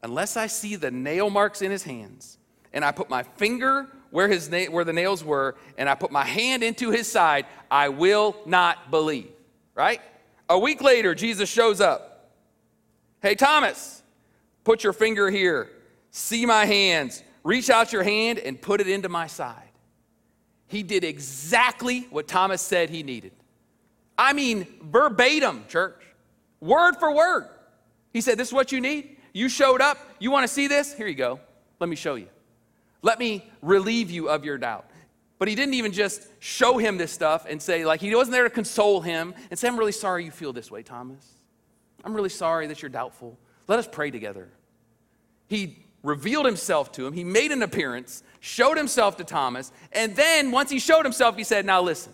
[0.03, 2.39] Unless I see the nail marks in his hands,
[2.73, 6.11] and I put my finger where, his na- where the nails were and I put
[6.11, 9.31] my hand into his side, I will not believe.
[9.75, 10.01] Right?
[10.49, 12.33] A week later, Jesus shows up.
[13.23, 14.03] Hey, Thomas,
[14.65, 15.71] put your finger here.
[16.11, 17.23] See my hands.
[17.45, 19.70] Reach out your hand and put it into my side.
[20.71, 23.33] He did exactly what Thomas said he needed.
[24.17, 26.01] I mean, verbatim, church,
[26.61, 27.49] word for word.
[28.13, 29.17] He said, This is what you need.
[29.33, 29.99] You showed up.
[30.21, 30.95] You want to see this?
[30.95, 31.41] Here you go.
[31.81, 32.29] Let me show you.
[33.03, 34.89] Let me relieve you of your doubt.
[35.41, 38.45] But he didn't even just show him this stuff and say, like, he wasn't there
[38.45, 41.27] to console him and say, I'm really sorry you feel this way, Thomas.
[42.05, 43.37] I'm really sorry that you're doubtful.
[43.67, 44.49] Let us pray together.
[45.49, 50.51] He revealed himself to him, he made an appearance, showed himself to Thomas, and then
[50.51, 52.13] once he showed himself, he said, Now listen,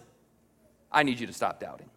[0.91, 1.91] I need you to stop doubting.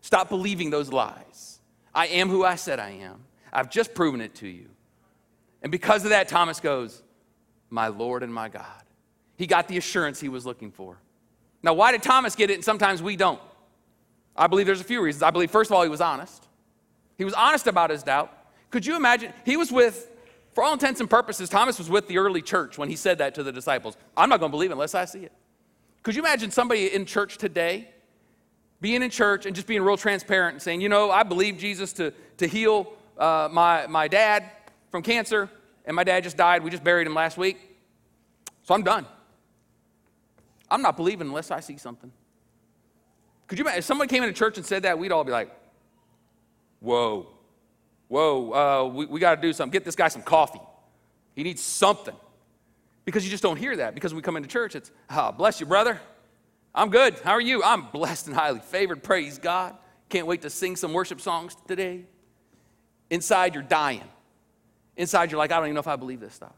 [0.00, 1.60] Stop believing those lies.
[1.94, 3.24] I am who I said I am.
[3.52, 4.66] I've just proven it to you.
[5.62, 7.02] And because of that, Thomas goes,
[7.70, 8.82] my Lord and my God.
[9.36, 10.98] He got the assurance he was looking for.
[11.62, 13.40] Now, why did Thomas get it and sometimes we don't?
[14.36, 15.22] I believe there's a few reasons.
[15.22, 16.46] I believe, first of all, he was honest.
[17.18, 18.32] He was honest about his doubt.
[18.70, 19.32] Could you imagine?
[19.44, 20.08] He was with,
[20.54, 23.34] for all intents and purposes, Thomas was with the early church when he said that
[23.34, 23.96] to the disciples.
[24.16, 25.32] I'm not going to believe it unless I see it.
[26.02, 27.88] Could you imagine somebody in church today
[28.80, 31.92] being in church and just being real transparent and saying, you know, I believe Jesus
[31.94, 34.44] to, to heal uh, my, my dad
[34.90, 35.48] from cancer,
[35.86, 36.62] and my dad just died.
[36.62, 37.58] We just buried him last week.
[38.62, 39.06] So I'm done.
[40.70, 42.12] I'm not believing unless I see something.
[43.46, 45.54] Could you imagine if someone came into church and said that, we'd all be like,
[46.80, 47.26] whoa,
[48.08, 49.72] whoa, uh, we, we got to do something.
[49.72, 50.60] Get this guy some coffee.
[51.34, 52.14] He needs something.
[53.04, 53.94] Because you just don't hear that.
[53.94, 56.00] Because when we come into church, it's, ah, oh, bless you, brother.
[56.74, 57.18] I'm good.
[57.20, 57.62] How are you?
[57.62, 59.02] I'm blessed and highly favored.
[59.02, 59.76] Praise God.
[60.08, 62.04] Can't wait to sing some worship songs today.
[63.10, 64.02] Inside, you're dying.
[64.96, 66.54] Inside, you're like, I don't even know if I believe this stuff.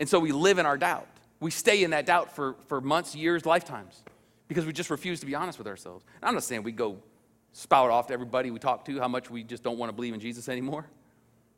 [0.00, 1.06] And so we live in our doubt.
[1.40, 4.02] We stay in that doubt for, for months, years, lifetimes,
[4.48, 6.04] because we just refuse to be honest with ourselves.
[6.20, 6.98] And I'm not saying we go
[7.58, 10.14] spout off to everybody we talk to how much we just don't want to believe
[10.14, 10.86] in Jesus anymore.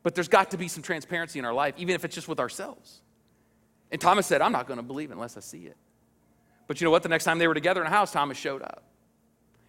[0.01, 2.39] But there's got to be some transparency in our life, even if it's just with
[2.39, 3.01] ourselves.
[3.91, 5.77] And Thomas said, I'm not going to believe unless I see it.
[6.65, 7.03] But you know what?
[7.03, 8.81] The next time they were together in a house, Thomas showed up.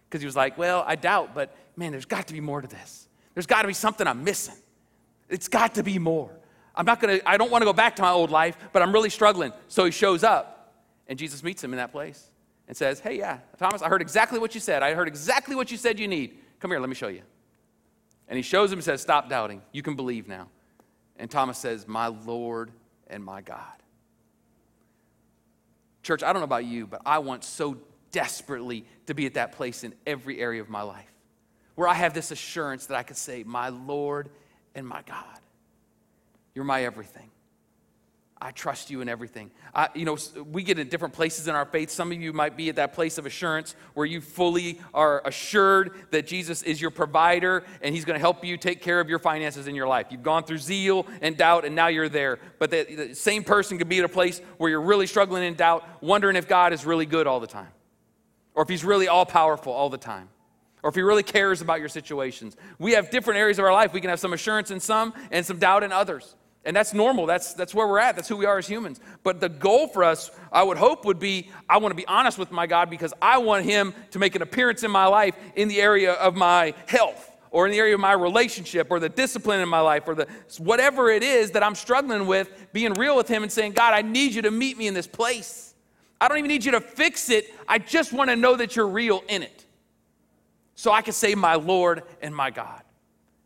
[0.09, 2.67] Because he was like, Well, I doubt, but man, there's got to be more to
[2.67, 3.07] this.
[3.35, 4.55] There's got to be something I'm missing.
[5.29, 6.31] It's got to be more.
[6.75, 8.91] I'm not gonna, I don't want to go back to my old life, but I'm
[8.91, 9.53] really struggling.
[9.67, 10.73] So he shows up,
[11.07, 12.31] and Jesus meets him in that place
[12.67, 14.83] and says, Hey, yeah, Thomas, I heard exactly what you said.
[14.83, 16.37] I heard exactly what you said you need.
[16.59, 17.21] Come here, let me show you.
[18.27, 19.61] And he shows him and says, Stop doubting.
[19.71, 20.47] You can believe now.
[21.17, 22.71] And Thomas says, My Lord
[23.07, 23.59] and my God.
[26.01, 27.77] Church, I don't know about you, but I want so
[28.11, 31.13] desperately to be at that place in every area of my life
[31.75, 34.29] where I have this assurance that I could say, My Lord
[34.75, 35.39] and my God,
[36.53, 37.29] you're my everything.
[38.43, 39.51] I trust you in everything.
[39.73, 40.17] I, you know,
[40.51, 41.89] we get in different places in our faith.
[41.89, 45.91] Some of you might be at that place of assurance where you fully are assured
[46.11, 49.17] that Jesus is your provider and he's going to help you take care of your
[49.17, 50.07] finances in your life.
[50.09, 52.37] You've gone through zeal and doubt and now you're there.
[52.59, 55.53] But the, the same person could be at a place where you're really struggling in
[55.53, 57.71] doubt, wondering if God is really good all the time
[58.55, 60.27] or if he's really all powerful all the time
[60.83, 62.57] or if he really cares about your situations.
[62.77, 63.93] We have different areas of our life.
[63.93, 66.35] We can have some assurance in some and some doubt in others.
[66.65, 67.25] And that's normal.
[67.25, 68.15] That's, that's where we're at.
[68.15, 69.01] That's who we are as humans.
[69.23, 72.37] But the goal for us, I would hope, would be I want to be honest
[72.37, 75.67] with my God because I want Him to make an appearance in my life in
[75.67, 79.59] the area of my health or in the area of my relationship or the discipline
[79.59, 83.27] in my life or the whatever it is that I'm struggling with, being real with
[83.27, 85.75] Him and saying, God, I need you to meet me in this place.
[86.21, 87.53] I don't even need you to fix it.
[87.67, 89.65] I just want to know that you're real in it.
[90.75, 92.82] So I can say, my Lord and my God.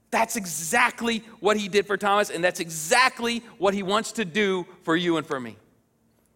[0.10, 4.66] That's exactly what he did for Thomas, and that's exactly what he wants to do
[4.84, 5.58] for you and for me.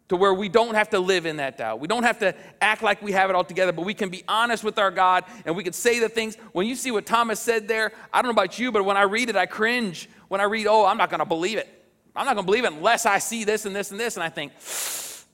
[0.09, 1.79] To where we don't have to live in that doubt.
[1.79, 4.25] We don't have to act like we have it all together, but we can be
[4.27, 6.35] honest with our God and we can say the things.
[6.51, 9.03] When you see what Thomas said there, I don't know about you, but when I
[9.03, 10.09] read it, I cringe.
[10.27, 11.69] When I read, oh, I'm not going to believe it.
[12.13, 14.17] I'm not going to believe it unless I see this and this and this.
[14.17, 14.51] And I think,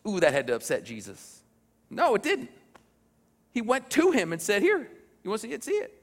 [0.08, 1.42] ooh, that had to upset Jesus.
[1.90, 2.52] No, it didn't.
[3.52, 4.88] He went to him and said, here,
[5.24, 5.64] you want to see it?
[5.64, 5.97] See it.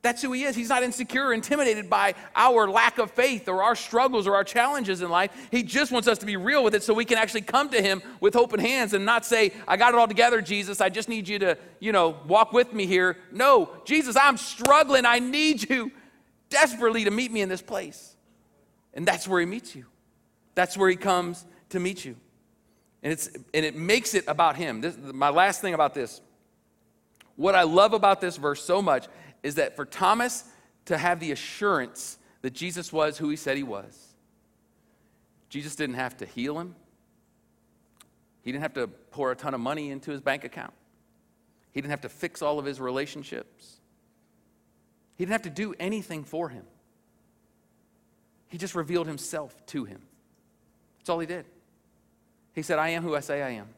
[0.00, 0.54] That's who he is.
[0.54, 4.44] He's not insecure, or intimidated by our lack of faith or our struggles or our
[4.44, 5.32] challenges in life.
[5.50, 7.82] He just wants us to be real with it so we can actually come to
[7.82, 10.80] him with open hands and not say, I got it all together, Jesus.
[10.80, 13.16] I just need you to, you know, walk with me here.
[13.32, 15.04] No, Jesus, I'm struggling.
[15.04, 15.90] I need you
[16.48, 18.14] desperately to meet me in this place.
[18.94, 19.86] And that's where he meets you.
[20.54, 22.16] That's where he comes to meet you.
[23.02, 24.80] And, it's, and it makes it about him.
[24.80, 26.20] This, my last thing about this.
[27.36, 29.06] What I love about this verse so much
[29.48, 30.44] is that for Thomas
[30.84, 34.14] to have the assurance that Jesus was who he said he was,
[35.48, 36.74] Jesus didn't have to heal him.
[38.42, 40.74] He didn't have to pour a ton of money into his bank account.
[41.72, 43.80] He didn't have to fix all of his relationships.
[45.16, 46.64] He didn't have to do anything for him.
[48.48, 50.02] He just revealed himself to him.
[50.98, 51.46] That's all he did.
[52.54, 53.68] He said, I am who I say I am.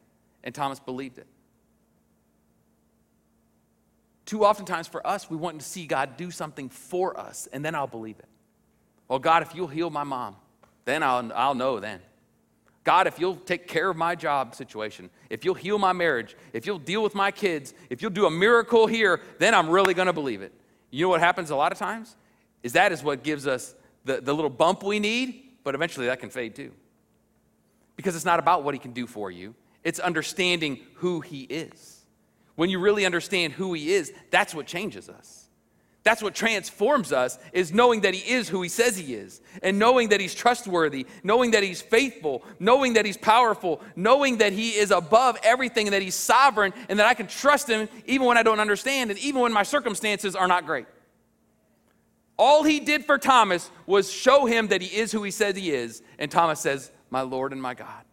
[0.43, 1.27] And Thomas believed it.
[4.31, 7.75] Too oftentimes for us, we want to see God do something for us, and then
[7.75, 8.29] I'll believe it.
[9.09, 10.37] Well, God, if you'll heal my mom,
[10.85, 11.99] then I'll, I'll know then.
[12.85, 16.65] God, if you'll take care of my job situation, if you'll heal my marriage, if
[16.65, 20.07] you'll deal with my kids, if you'll do a miracle here, then I'm really going
[20.07, 20.53] to believe it.
[20.93, 22.15] You know what happens a lot of times?
[22.63, 23.75] Is that is what gives us
[24.05, 26.71] the, the little bump we need, but eventually that can fade too.
[27.97, 32.00] Because it's not about what he can do for you, it's understanding who he is.
[32.57, 35.41] When you really understand who He is, that's what changes us.
[36.03, 39.79] That's what transforms us is knowing that he is who he says he is and
[39.79, 44.71] knowing that he's trustworthy, knowing that he's faithful, knowing that he's powerful, knowing that he
[44.71, 48.39] is above everything and that he's sovereign and that I can trust him even when
[48.39, 50.87] I don't understand and even when my circumstances are not great.
[52.39, 55.71] All he did for Thomas was show him that he is who he says he
[55.71, 56.03] is.
[56.19, 58.05] And Thomas says, My Lord and my God.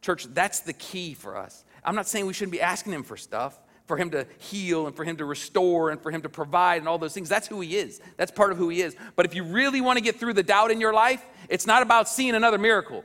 [0.00, 1.66] Church, that's the key for us.
[1.84, 4.96] I'm not saying we shouldn't be asking him for stuff, for him to heal and
[4.96, 7.28] for him to restore and for him to provide and all those things.
[7.28, 8.00] That's who he is.
[8.16, 8.96] That's part of who he is.
[9.16, 11.82] But if you really want to get through the doubt in your life, it's not
[11.82, 13.04] about seeing another miracle.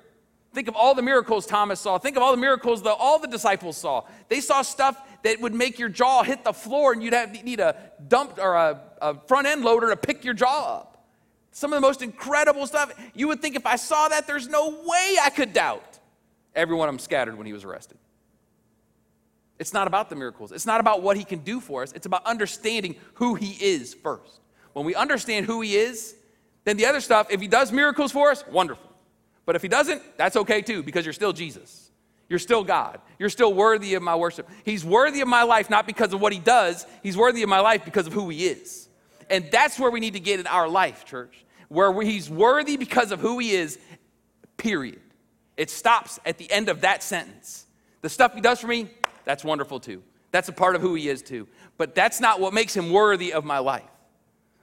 [0.54, 1.98] Think of all the miracles Thomas saw.
[1.98, 4.06] Think of all the miracles that all the disciples saw.
[4.30, 7.60] They saw stuff that would make your jaw hit the floor and you'd have, need
[7.60, 7.76] a
[8.08, 11.06] dump or a, a front end loader to pick your jaw up.
[11.52, 12.94] Some of the most incredible stuff.
[13.14, 16.00] You would think if I saw that, there's no way I could doubt.
[16.56, 17.98] Every one of them scattered when he was arrested.
[19.60, 20.52] It's not about the miracles.
[20.52, 21.92] It's not about what he can do for us.
[21.92, 24.40] It's about understanding who he is first.
[24.74, 26.16] When we understand who he is,
[26.64, 28.90] then the other stuff, if he does miracles for us, wonderful.
[29.46, 31.92] But if he doesn't, that's okay too, because you're still Jesus.
[32.30, 33.02] You're still God.
[33.18, 34.48] You're still worthy of my worship.
[34.64, 37.60] He's worthy of my life not because of what he does, he's worthy of my
[37.60, 38.88] life because of who he is.
[39.30, 43.12] And that's where we need to get in our life, church, where he's worthy because
[43.12, 43.78] of who he is,
[44.58, 45.02] period.
[45.58, 47.66] It stops at the end of that sentence.
[48.02, 48.88] The stuff he does for me,
[49.30, 50.02] that's wonderful too.
[50.32, 51.48] That's a part of who he is too.
[51.78, 53.84] But that's not what makes him worthy of my life.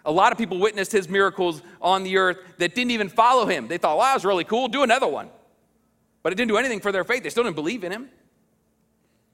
[0.04, 3.68] A lot of people witnessed his miracles on the earth that didn't even follow him.
[3.68, 5.30] They thought, wow, that was really cool, do another one.
[6.24, 7.22] But it didn't do anything for their faith.
[7.22, 8.08] They still didn't believe in him.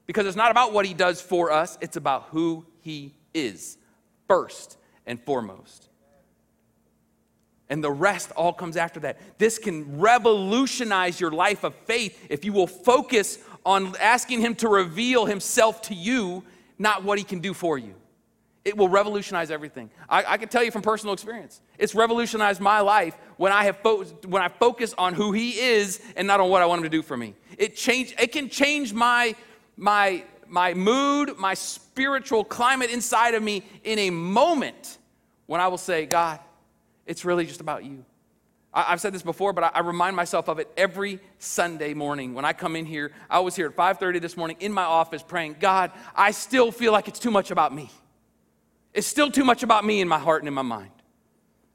[0.05, 3.79] Because it's not about what he does for us, it's about who he is,
[4.27, 4.77] first
[5.07, 5.89] and foremost.
[7.69, 9.39] And the rest all comes after that.
[9.39, 14.67] This can revolutionize your life of faith if you will focus on asking him to
[14.67, 16.43] reveal himself to you,
[16.77, 17.95] not what he can do for you.
[18.65, 19.89] It will revolutionize everything.
[20.09, 21.59] I, I, can tell you from personal experience.
[21.77, 26.01] It's revolutionized my life when I have fo- when I focus on who He is
[26.15, 27.35] and not on what I want Him to do for me.
[27.57, 28.15] It change.
[28.17, 29.35] It can change my
[29.75, 34.97] my my mood, my spiritual climate inside of me in a moment
[35.45, 36.39] when I will say, God,
[37.05, 38.05] it's really just about you.
[38.73, 42.33] I, have said this before, but I, I remind myself of it every Sunday morning
[42.33, 43.11] when I come in here.
[43.29, 46.91] I was here at 5:30 this morning in my office praying, God, I still feel
[46.91, 47.91] like it's too much about me.
[48.93, 50.91] It's still too much about me in my heart and in my mind.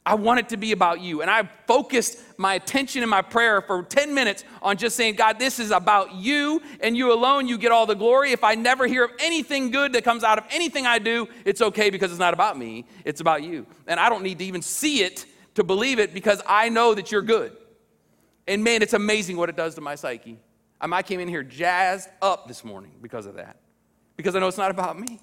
[0.09, 1.20] I want it to be about you.
[1.20, 5.38] And I focused my attention in my prayer for 10 minutes on just saying, God,
[5.38, 7.46] this is about you and you alone.
[7.46, 8.32] You get all the glory.
[8.32, 11.61] If I never hear of anything good that comes out of anything I do, it's
[11.61, 13.66] okay because it's not about me, it's about you.
[13.86, 15.26] And I don't need to even see it
[15.59, 17.52] to believe it because I know that you're good.
[18.46, 20.38] And man, it's amazing what it does to my psyche.
[20.80, 23.56] Um, I came in here jazzed up this morning because of that,
[24.16, 25.18] because I know it's not about me.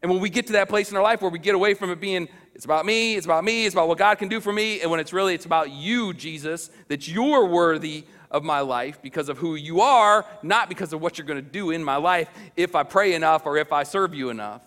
[0.00, 1.90] And when we get to that place in our life where we get away from
[1.90, 4.52] it being, it's about me, it's about me, it's about what God can do for
[4.52, 9.02] me, and when it's really, it's about you, Jesus, that you're worthy of my life
[9.02, 11.96] because of who you are, not because of what you're going to do in my
[11.96, 14.62] life if I pray enough or if I serve you enough,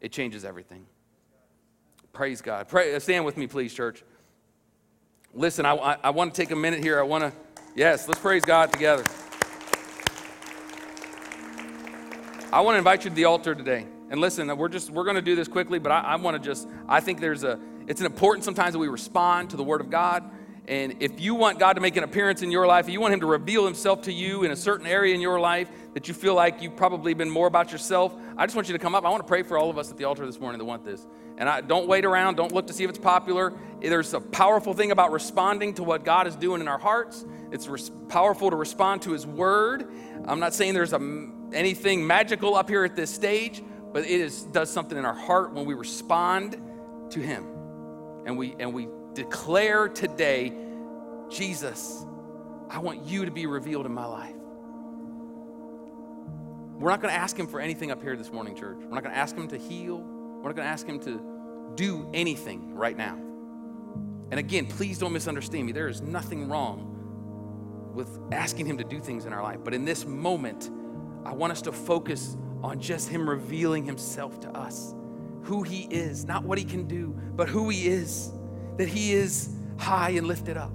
[0.00, 0.86] it changes everything.
[2.16, 2.66] Praise God.
[2.66, 4.02] Pray, uh, stand with me, please, church.
[5.34, 6.98] Listen, I, I, I want to take a minute here.
[6.98, 7.32] I want to,
[7.74, 9.04] yes, let's praise God together.
[12.50, 13.86] I want to invite you to the altar today.
[14.08, 16.42] And listen, we're just we're going to do this quickly, but I, I want to
[16.42, 19.82] just I think there's a it's an important sometimes that we respond to the Word
[19.82, 20.24] of God.
[20.68, 23.12] And if you want God to make an appearance in your life, if you want
[23.12, 26.14] Him to reveal Himself to you in a certain area in your life that you
[26.14, 29.04] feel like you've probably been more about yourself, I just want you to come up.
[29.04, 30.82] I want to pray for all of us at the altar this morning that want
[30.82, 31.06] this.
[31.38, 32.36] And I, don't wait around.
[32.36, 33.52] Don't look to see if it's popular.
[33.80, 37.24] There's a powerful thing about responding to what God is doing in our hearts.
[37.52, 39.90] It's res- powerful to respond to His Word.
[40.26, 43.62] I'm not saying there's a, anything magical up here at this stage,
[43.92, 46.56] but it is, does something in our heart when we respond
[47.10, 47.44] to Him
[48.24, 50.52] and we, and we declare today,
[51.30, 52.04] Jesus,
[52.70, 54.32] I want you to be revealed in my life.
[56.78, 58.78] We're not going to ask Him for anything up here this morning, church.
[58.80, 60.15] We're not going to ask Him to heal.
[60.46, 63.18] We're not going to ask Him to do anything right now.
[64.30, 65.72] And again, please don't misunderstand me.
[65.72, 69.58] There is nothing wrong with asking Him to do things in our life.
[69.64, 70.70] But in this moment,
[71.24, 74.94] I want us to focus on just Him revealing Himself to us.
[75.42, 78.30] Who He is, not what He can do, but who He is.
[78.76, 80.70] That He is high and lifted up.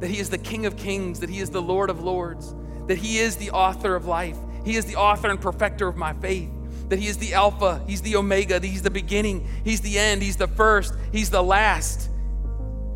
[0.00, 2.56] That He is the King of kings, that He is the Lord of lords,
[2.88, 4.36] that He is the author of life.
[4.64, 6.50] He is the author and perfecter of my faith.
[6.88, 10.36] That He is the Alpha, He's the Omega, He's the beginning, He's the end, He's
[10.36, 12.10] the first, He's the last.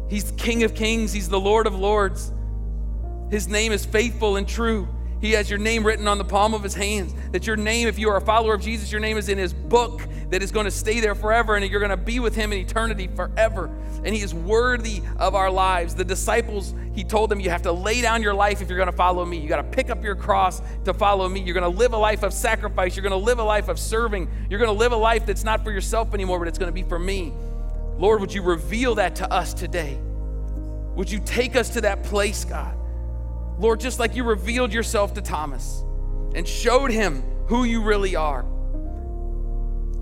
[0.09, 2.33] He's King of kings, He's the Lord of lords.
[3.31, 4.89] His name is faithful and true.
[5.21, 7.13] He has your name written on the palm of his hands.
[7.33, 9.53] That your name, if you are a follower of Jesus, your name is in his
[9.53, 12.53] book that is going to stay there forever and you're going to be with him
[12.53, 13.71] in eternity forever.
[14.05, 15.95] And he is worthy of our lives.
[15.95, 18.91] The disciples, he told them, you have to lay down your life if you're going
[18.91, 19.39] to follow me.
[19.39, 21.41] You got to pick up your cross to follow me.
[21.41, 22.95] You're going to live a life of sacrifice.
[22.95, 24.31] You're going to live a life of serving.
[24.49, 26.75] You're going to live a life that's not for yourself anymore, but it's going to
[26.75, 27.33] be for me.
[27.97, 29.99] Lord, would you reveal that to us today?
[30.95, 32.78] Would you take us to that place, God?
[33.59, 35.85] Lord, just like you revealed yourself to Thomas
[36.35, 38.43] and showed him who you really are.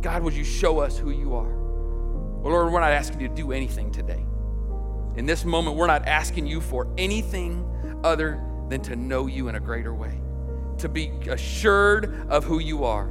[0.02, 1.48] God, would you show us who you are?
[1.48, 4.24] Well, Lord, we're not asking you to do anything today.
[5.16, 7.64] In this moment, we're not asking you for anything
[8.04, 10.20] other than to know you in a greater way,
[10.78, 13.11] to be assured of who you are,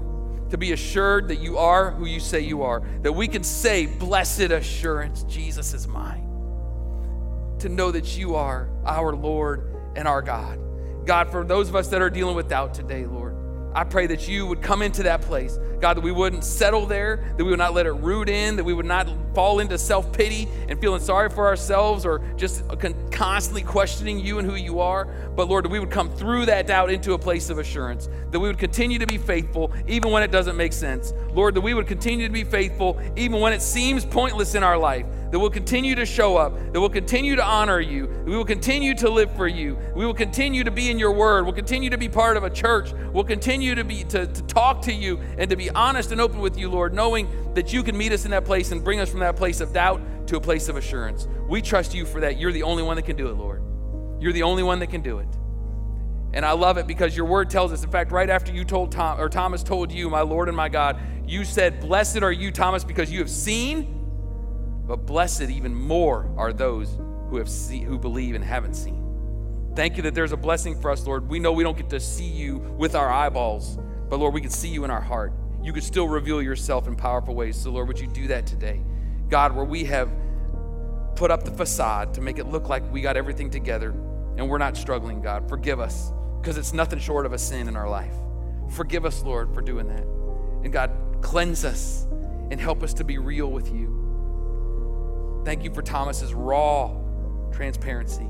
[0.51, 3.87] to be assured that you are who you say you are, that we can say,
[3.87, 6.21] Blessed assurance, Jesus is mine.
[7.59, 10.59] To know that you are our Lord and our God.
[11.05, 13.35] God, for those of us that are dealing with doubt today, Lord,
[13.73, 15.59] I pray that you would come into that place.
[15.85, 18.63] God, that we wouldn't settle there, that we would not let it root in, that
[18.63, 22.63] we would not fall into self pity and feeling sorry for ourselves or just
[23.11, 25.05] constantly questioning you and who you are.
[25.35, 28.39] But Lord, that we would come through that doubt into a place of assurance, that
[28.39, 31.13] we would continue to be faithful even when it doesn't make sense.
[31.35, 34.79] Lord, that we would continue to be faithful even when it seems pointless in our
[34.79, 35.05] life
[35.35, 38.45] that we'll continue to show up, that we'll continue to honor you, that we will
[38.45, 41.89] continue to live for you, we will continue to be in your word, we'll continue
[41.89, 45.19] to be part of a church, we'll continue to be to, to talk to you
[45.37, 48.25] and to be honest and open with you, Lord, knowing that you can meet us
[48.25, 50.77] in that place and bring us from that place of doubt to a place of
[50.77, 51.27] assurance.
[51.47, 52.37] We trust you for that.
[52.37, 53.61] You're the only one that can do it, Lord.
[54.19, 55.27] You're the only one that can do it.
[56.33, 58.91] And I love it because your word tells us, in fact, right after you told
[58.91, 62.51] Tom or Thomas told you, my Lord and my God, you said, Blessed are you,
[62.51, 63.95] Thomas, because you have seen
[64.87, 66.89] but blessed even more are those
[67.29, 69.01] who have see, who believe and haven't seen.
[69.75, 71.27] Thank you that there's a blessing for us, Lord.
[71.27, 73.77] We know we don't get to see you with our eyeballs,
[74.09, 75.33] but Lord, we can see you in our heart.
[75.65, 77.57] You could still reveal yourself in powerful ways.
[77.57, 78.81] So, Lord, would you do that today?
[79.29, 80.11] God, where we have
[81.15, 83.89] put up the facade to make it look like we got everything together
[84.37, 87.75] and we're not struggling, God, forgive us because it's nothing short of a sin in
[87.75, 88.13] our life.
[88.69, 90.03] Forgive us, Lord, for doing that.
[90.63, 90.91] And God,
[91.21, 92.05] cleanse us
[92.51, 95.41] and help us to be real with you.
[95.45, 96.95] Thank you for Thomas's raw
[97.51, 98.27] transparency.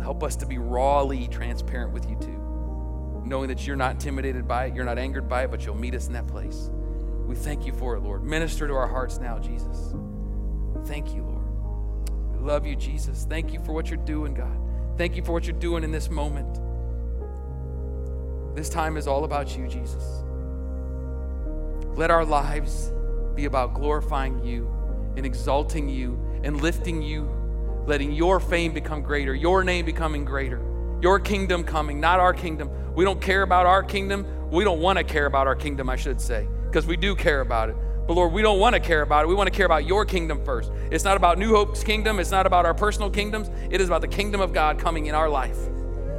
[0.00, 2.40] Help us to be rawly transparent with you too,
[3.32, 5.94] knowing that you're not intimidated by it, you're not angered by it, but you'll meet
[5.94, 6.68] us in that place.
[7.24, 8.22] We thank you for it, Lord.
[8.22, 9.94] Minister to our hearts now, Jesus.
[10.84, 12.10] Thank you, Lord.
[12.30, 13.24] We love you, Jesus.
[13.26, 14.54] Thank you for what you're doing, God.
[14.98, 16.60] Thank you for what you're doing in this moment.
[18.54, 20.04] This time is all about you, Jesus.
[21.96, 22.92] Let our lives
[23.34, 24.70] be about glorifying you
[25.16, 27.30] and exalting you and lifting you,
[27.86, 30.60] letting your fame become greater, your name becoming greater,
[31.02, 32.70] your kingdom coming, not our kingdom.
[32.94, 34.24] We don't care about our kingdom.
[34.50, 37.40] We don't want to care about our kingdom, I should say, because we do care
[37.40, 37.76] about it.
[38.06, 39.28] But Lord, we don't want to care about it.
[39.28, 40.70] We want to care about your kingdom first.
[40.90, 42.20] It's not about New Hope's kingdom.
[42.20, 43.50] It's not about our personal kingdoms.
[43.70, 45.58] It is about the kingdom of God coming in our life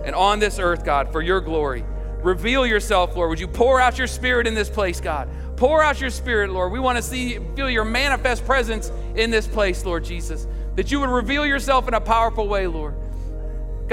[0.03, 1.86] and on this earth, God, for your glory.
[2.21, 3.29] Reveal yourself, Lord.
[3.29, 5.29] Would you pour out your spirit in this place, God?
[5.55, 6.71] Pour out your spirit, Lord.
[6.71, 10.47] We want to see, feel your manifest presence in this place, Lord Jesus.
[10.75, 12.95] That you would reveal yourself in a powerful way, Lord.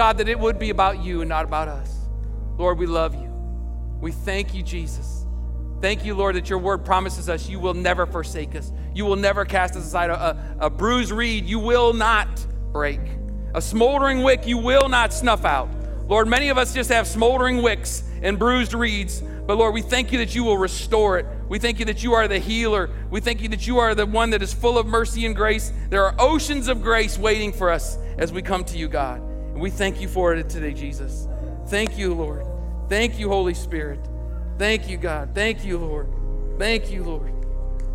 [0.01, 1.95] God, that it would be about you and not about us.
[2.57, 3.31] Lord, we love you.
[4.01, 5.27] We thank you, Jesus.
[5.83, 8.73] Thank you, Lord, that your word promises us you will never forsake us.
[8.95, 10.09] You will never cast us aside.
[10.09, 12.29] A, a, a bruised reed you will not
[12.73, 13.01] break.
[13.55, 15.69] A smoldering wick you will not snuff out.
[16.09, 20.13] Lord, many of us just have smoldering wicks and bruised reeds but Lord, we thank
[20.13, 21.27] you that you will restore it.
[21.49, 22.89] We thank you that you are the healer.
[23.11, 25.73] We thank you that you are the one that is full of mercy and grace.
[25.89, 29.30] There are oceans of grace waiting for us as we come to you, God.
[29.61, 31.29] We thank you for it today, Jesus.
[31.67, 32.47] Thank you, Lord.
[32.89, 34.01] Thank you, Holy Spirit.
[34.57, 35.35] Thank you, God.
[35.35, 36.09] Thank you, Lord.
[36.59, 37.33] Thank you, Lord.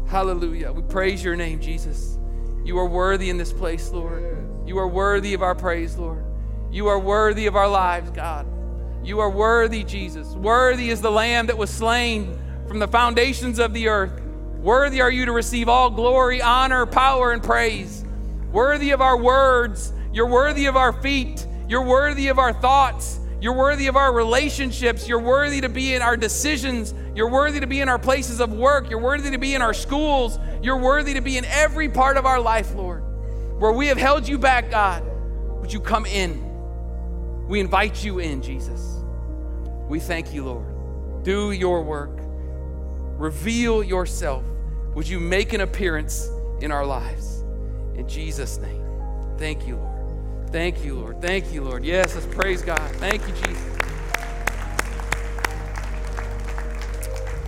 [0.07, 0.72] Hallelujah.
[0.72, 2.20] We praise your name, Jesus.
[2.63, 4.24] You are worthy in this place, Lord.
[4.68, 6.24] You are worthy of our praise, Lord.
[6.70, 8.45] You are worthy of our lives, God.
[9.03, 10.28] You are worthy, Jesus.
[10.34, 14.22] Worthy is the Lamb that was slain from the foundations of the earth.
[14.59, 18.05] Worthy are you to receive all glory, honor, power, and praise.
[18.51, 19.93] Worthy of our words.
[20.13, 21.44] You're worthy of our feet.
[21.68, 23.20] You're worthy of our thoughts.
[23.41, 25.07] You're worthy of our relationships.
[25.07, 26.93] You're worthy to be in our decisions.
[27.16, 28.89] You're worthy to be in our places of work.
[28.89, 30.39] You're worthy to be in our schools.
[30.61, 33.03] You're worthy to be in every part of our life, Lord.
[33.59, 35.03] Where we have held you back, God,
[35.61, 36.43] would you come in?
[37.47, 39.03] We invite you in, Jesus.
[39.88, 41.24] We thank you, Lord.
[41.24, 42.18] Do your work.
[43.18, 44.43] Reveal yourself.
[44.95, 46.30] Would you make an appearance
[46.61, 47.43] in our lives?
[47.95, 48.84] In Jesus' name.
[49.38, 49.94] Thank you, Lord.
[50.55, 51.21] Thank you, Lord.
[51.21, 51.83] Thank you, Lord.
[51.83, 52.79] Yes, let's praise God.
[52.91, 53.77] Thank you, Jesus.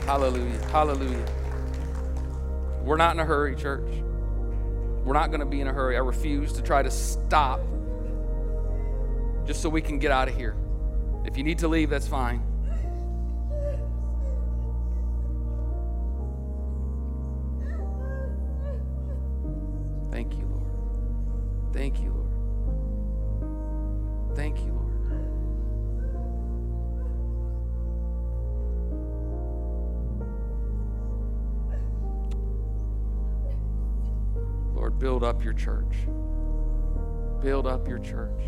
[0.03, 0.61] Hallelujah.
[0.65, 1.25] Hallelujah.
[2.83, 3.89] We're not in a hurry, church.
[5.05, 5.95] We're not going to be in a hurry.
[5.95, 7.61] I refuse to try to stop
[9.45, 10.57] just so we can get out of here.
[11.23, 12.43] If you need to leave, that's fine.
[20.11, 21.73] Thank you, Lord.
[21.73, 22.16] Thank you.
[24.37, 24.85] Thank you, Lord.
[34.75, 36.05] Lord, build up your church.
[37.41, 38.39] Build up your church.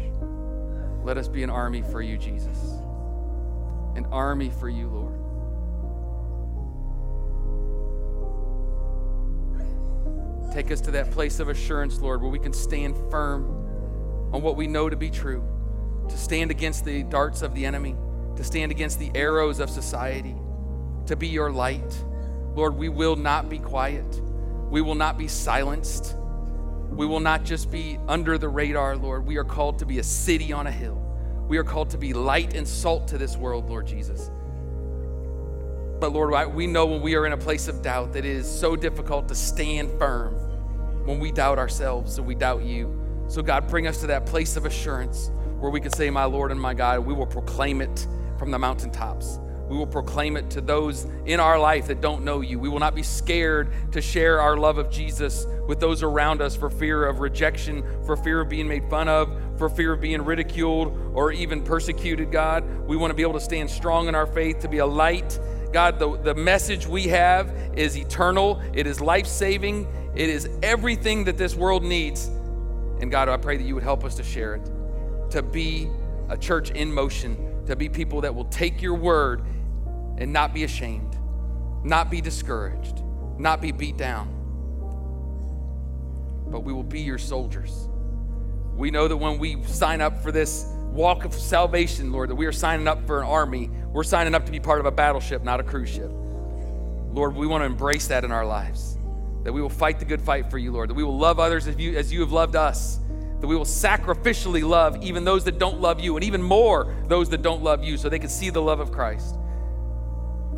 [1.03, 2.59] Let us be an army for you, Jesus.
[3.95, 5.15] An army for you, Lord.
[10.53, 13.45] Take us to that place of assurance, Lord, where we can stand firm
[14.31, 15.43] on what we know to be true,
[16.09, 17.95] to stand against the darts of the enemy,
[18.35, 20.35] to stand against the arrows of society,
[21.05, 22.05] to be your light.
[22.55, 24.21] Lord, we will not be quiet.
[24.69, 26.15] We will not be silenced.
[26.89, 29.25] We will not just be under the radar, Lord.
[29.25, 31.05] We are called to be a city on a hill.
[31.47, 34.29] We are called to be light and salt to this world, Lord Jesus.
[35.99, 38.47] But Lord, we know when we are in a place of doubt that it is
[38.47, 40.33] so difficult to stand firm
[41.05, 42.95] when we doubt ourselves and we doubt you.
[43.27, 46.51] So, God, bring us to that place of assurance where we can say, My Lord
[46.51, 48.07] and my God, we will proclaim it
[48.37, 49.39] from the mountaintops.
[49.69, 52.57] We will proclaim it to those in our life that don't know you.
[52.57, 56.55] We will not be scared to share our love of Jesus with those around us
[56.55, 60.23] for fear of rejection, for fear of being made fun of, for fear of being
[60.23, 62.65] ridiculed or even persecuted, God.
[62.87, 65.39] We want to be able to stand strong in our faith, to be a light.
[65.71, 71.25] God, the, the message we have is eternal, it is life saving, it is everything
[71.25, 72.25] that this world needs.
[73.01, 74.67] And God, I pray that you would help us to share it,
[75.31, 75.89] to be
[76.29, 79.43] a church in motion, to be people that will take your word
[80.17, 81.17] and not be ashamed,
[81.83, 83.03] not be discouraged,
[83.37, 84.35] not be beat down.
[86.49, 87.87] But we will be your soldiers.
[88.75, 92.45] We know that when we sign up for this walk of salvation, Lord, that we
[92.45, 93.69] are signing up for an army.
[93.91, 96.11] We're signing up to be part of a battleship, not a cruise ship.
[96.11, 98.97] Lord, we want to embrace that in our lives.
[99.43, 100.89] That we will fight the good fight for you, Lord.
[100.89, 102.99] That we will love others as you, as you have loved us.
[103.39, 107.29] That we will sacrificially love even those that don't love you, and even more those
[107.29, 109.35] that don't love you, so they can see the love of Christ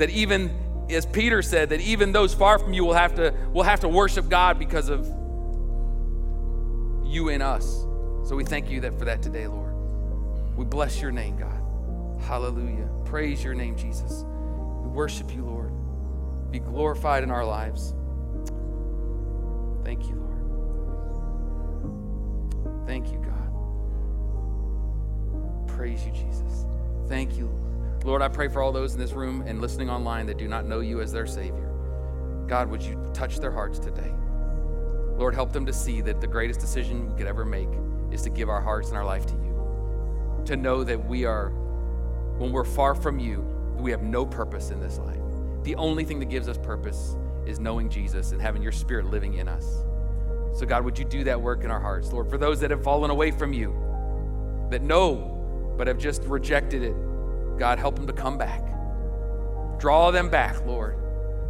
[0.01, 0.49] that even
[0.89, 3.87] as Peter said, that even those far from you will have to will have to
[3.87, 5.05] worship God because of
[7.05, 7.85] you in us.
[8.23, 9.75] So we thank you that for that today, Lord.
[10.55, 12.21] We bless your name, God.
[12.23, 12.89] Hallelujah.
[13.05, 14.23] Praise your name, Jesus.
[14.81, 15.71] We worship you, Lord.
[16.51, 17.93] Be glorified in our lives.
[19.83, 20.20] Thank you.
[22.85, 23.37] Thank you, God.
[25.67, 26.65] Praise you, Jesus.
[27.07, 27.49] Thank you,
[28.03, 28.21] Lord.
[28.21, 30.79] I pray for all those in this room and listening online that do not know
[30.79, 31.69] you as their Savior.
[32.47, 34.11] God, would you touch their hearts today?
[35.17, 37.69] Lord, help them to see that the greatest decision we could ever make
[38.11, 40.43] is to give our hearts and our life to you.
[40.45, 41.49] To know that we are,
[42.37, 43.41] when we're far from you,
[43.77, 45.17] we have no purpose in this life.
[45.63, 47.15] The only thing that gives us purpose
[47.45, 49.83] is knowing Jesus and having your spirit living in us.
[50.53, 52.11] So, God, would you do that work in our hearts?
[52.11, 53.75] Lord, for those that have fallen away from you,
[54.69, 56.95] that know but have just rejected it,
[57.57, 58.63] God, help them to come back.
[59.79, 60.95] Draw them back, Lord.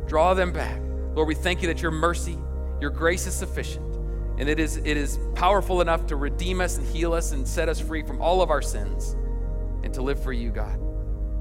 [0.07, 0.79] Draw them back.
[1.15, 2.37] Lord, we thank you that your mercy,
[2.79, 3.95] your grace is sufficient,
[4.37, 7.69] and it is, it is powerful enough to redeem us and heal us and set
[7.69, 9.15] us free from all of our sins
[9.83, 10.79] and to live for you, God.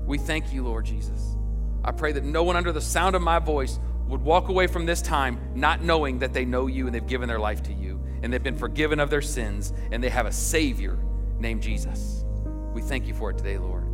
[0.07, 1.37] We thank you, Lord Jesus.
[1.85, 3.79] I pray that no one under the sound of my voice
[4.11, 7.29] would walk away from this time not knowing that they know you and they've given
[7.29, 10.33] their life to you and they've been forgiven of their sins and they have a
[10.33, 10.99] Savior
[11.39, 12.25] named Jesus.
[12.75, 13.85] We thank you for it today, Lord.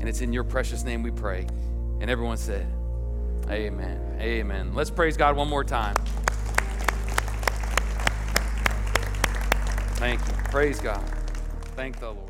[0.00, 1.46] And it's in your precious name we pray.
[2.00, 2.66] And everyone said,
[3.50, 4.18] Amen.
[4.20, 4.74] Amen.
[4.74, 5.96] Let's praise God one more time.
[9.96, 10.32] Thank you.
[10.50, 11.04] Praise God.
[11.76, 12.23] Thank the Lord.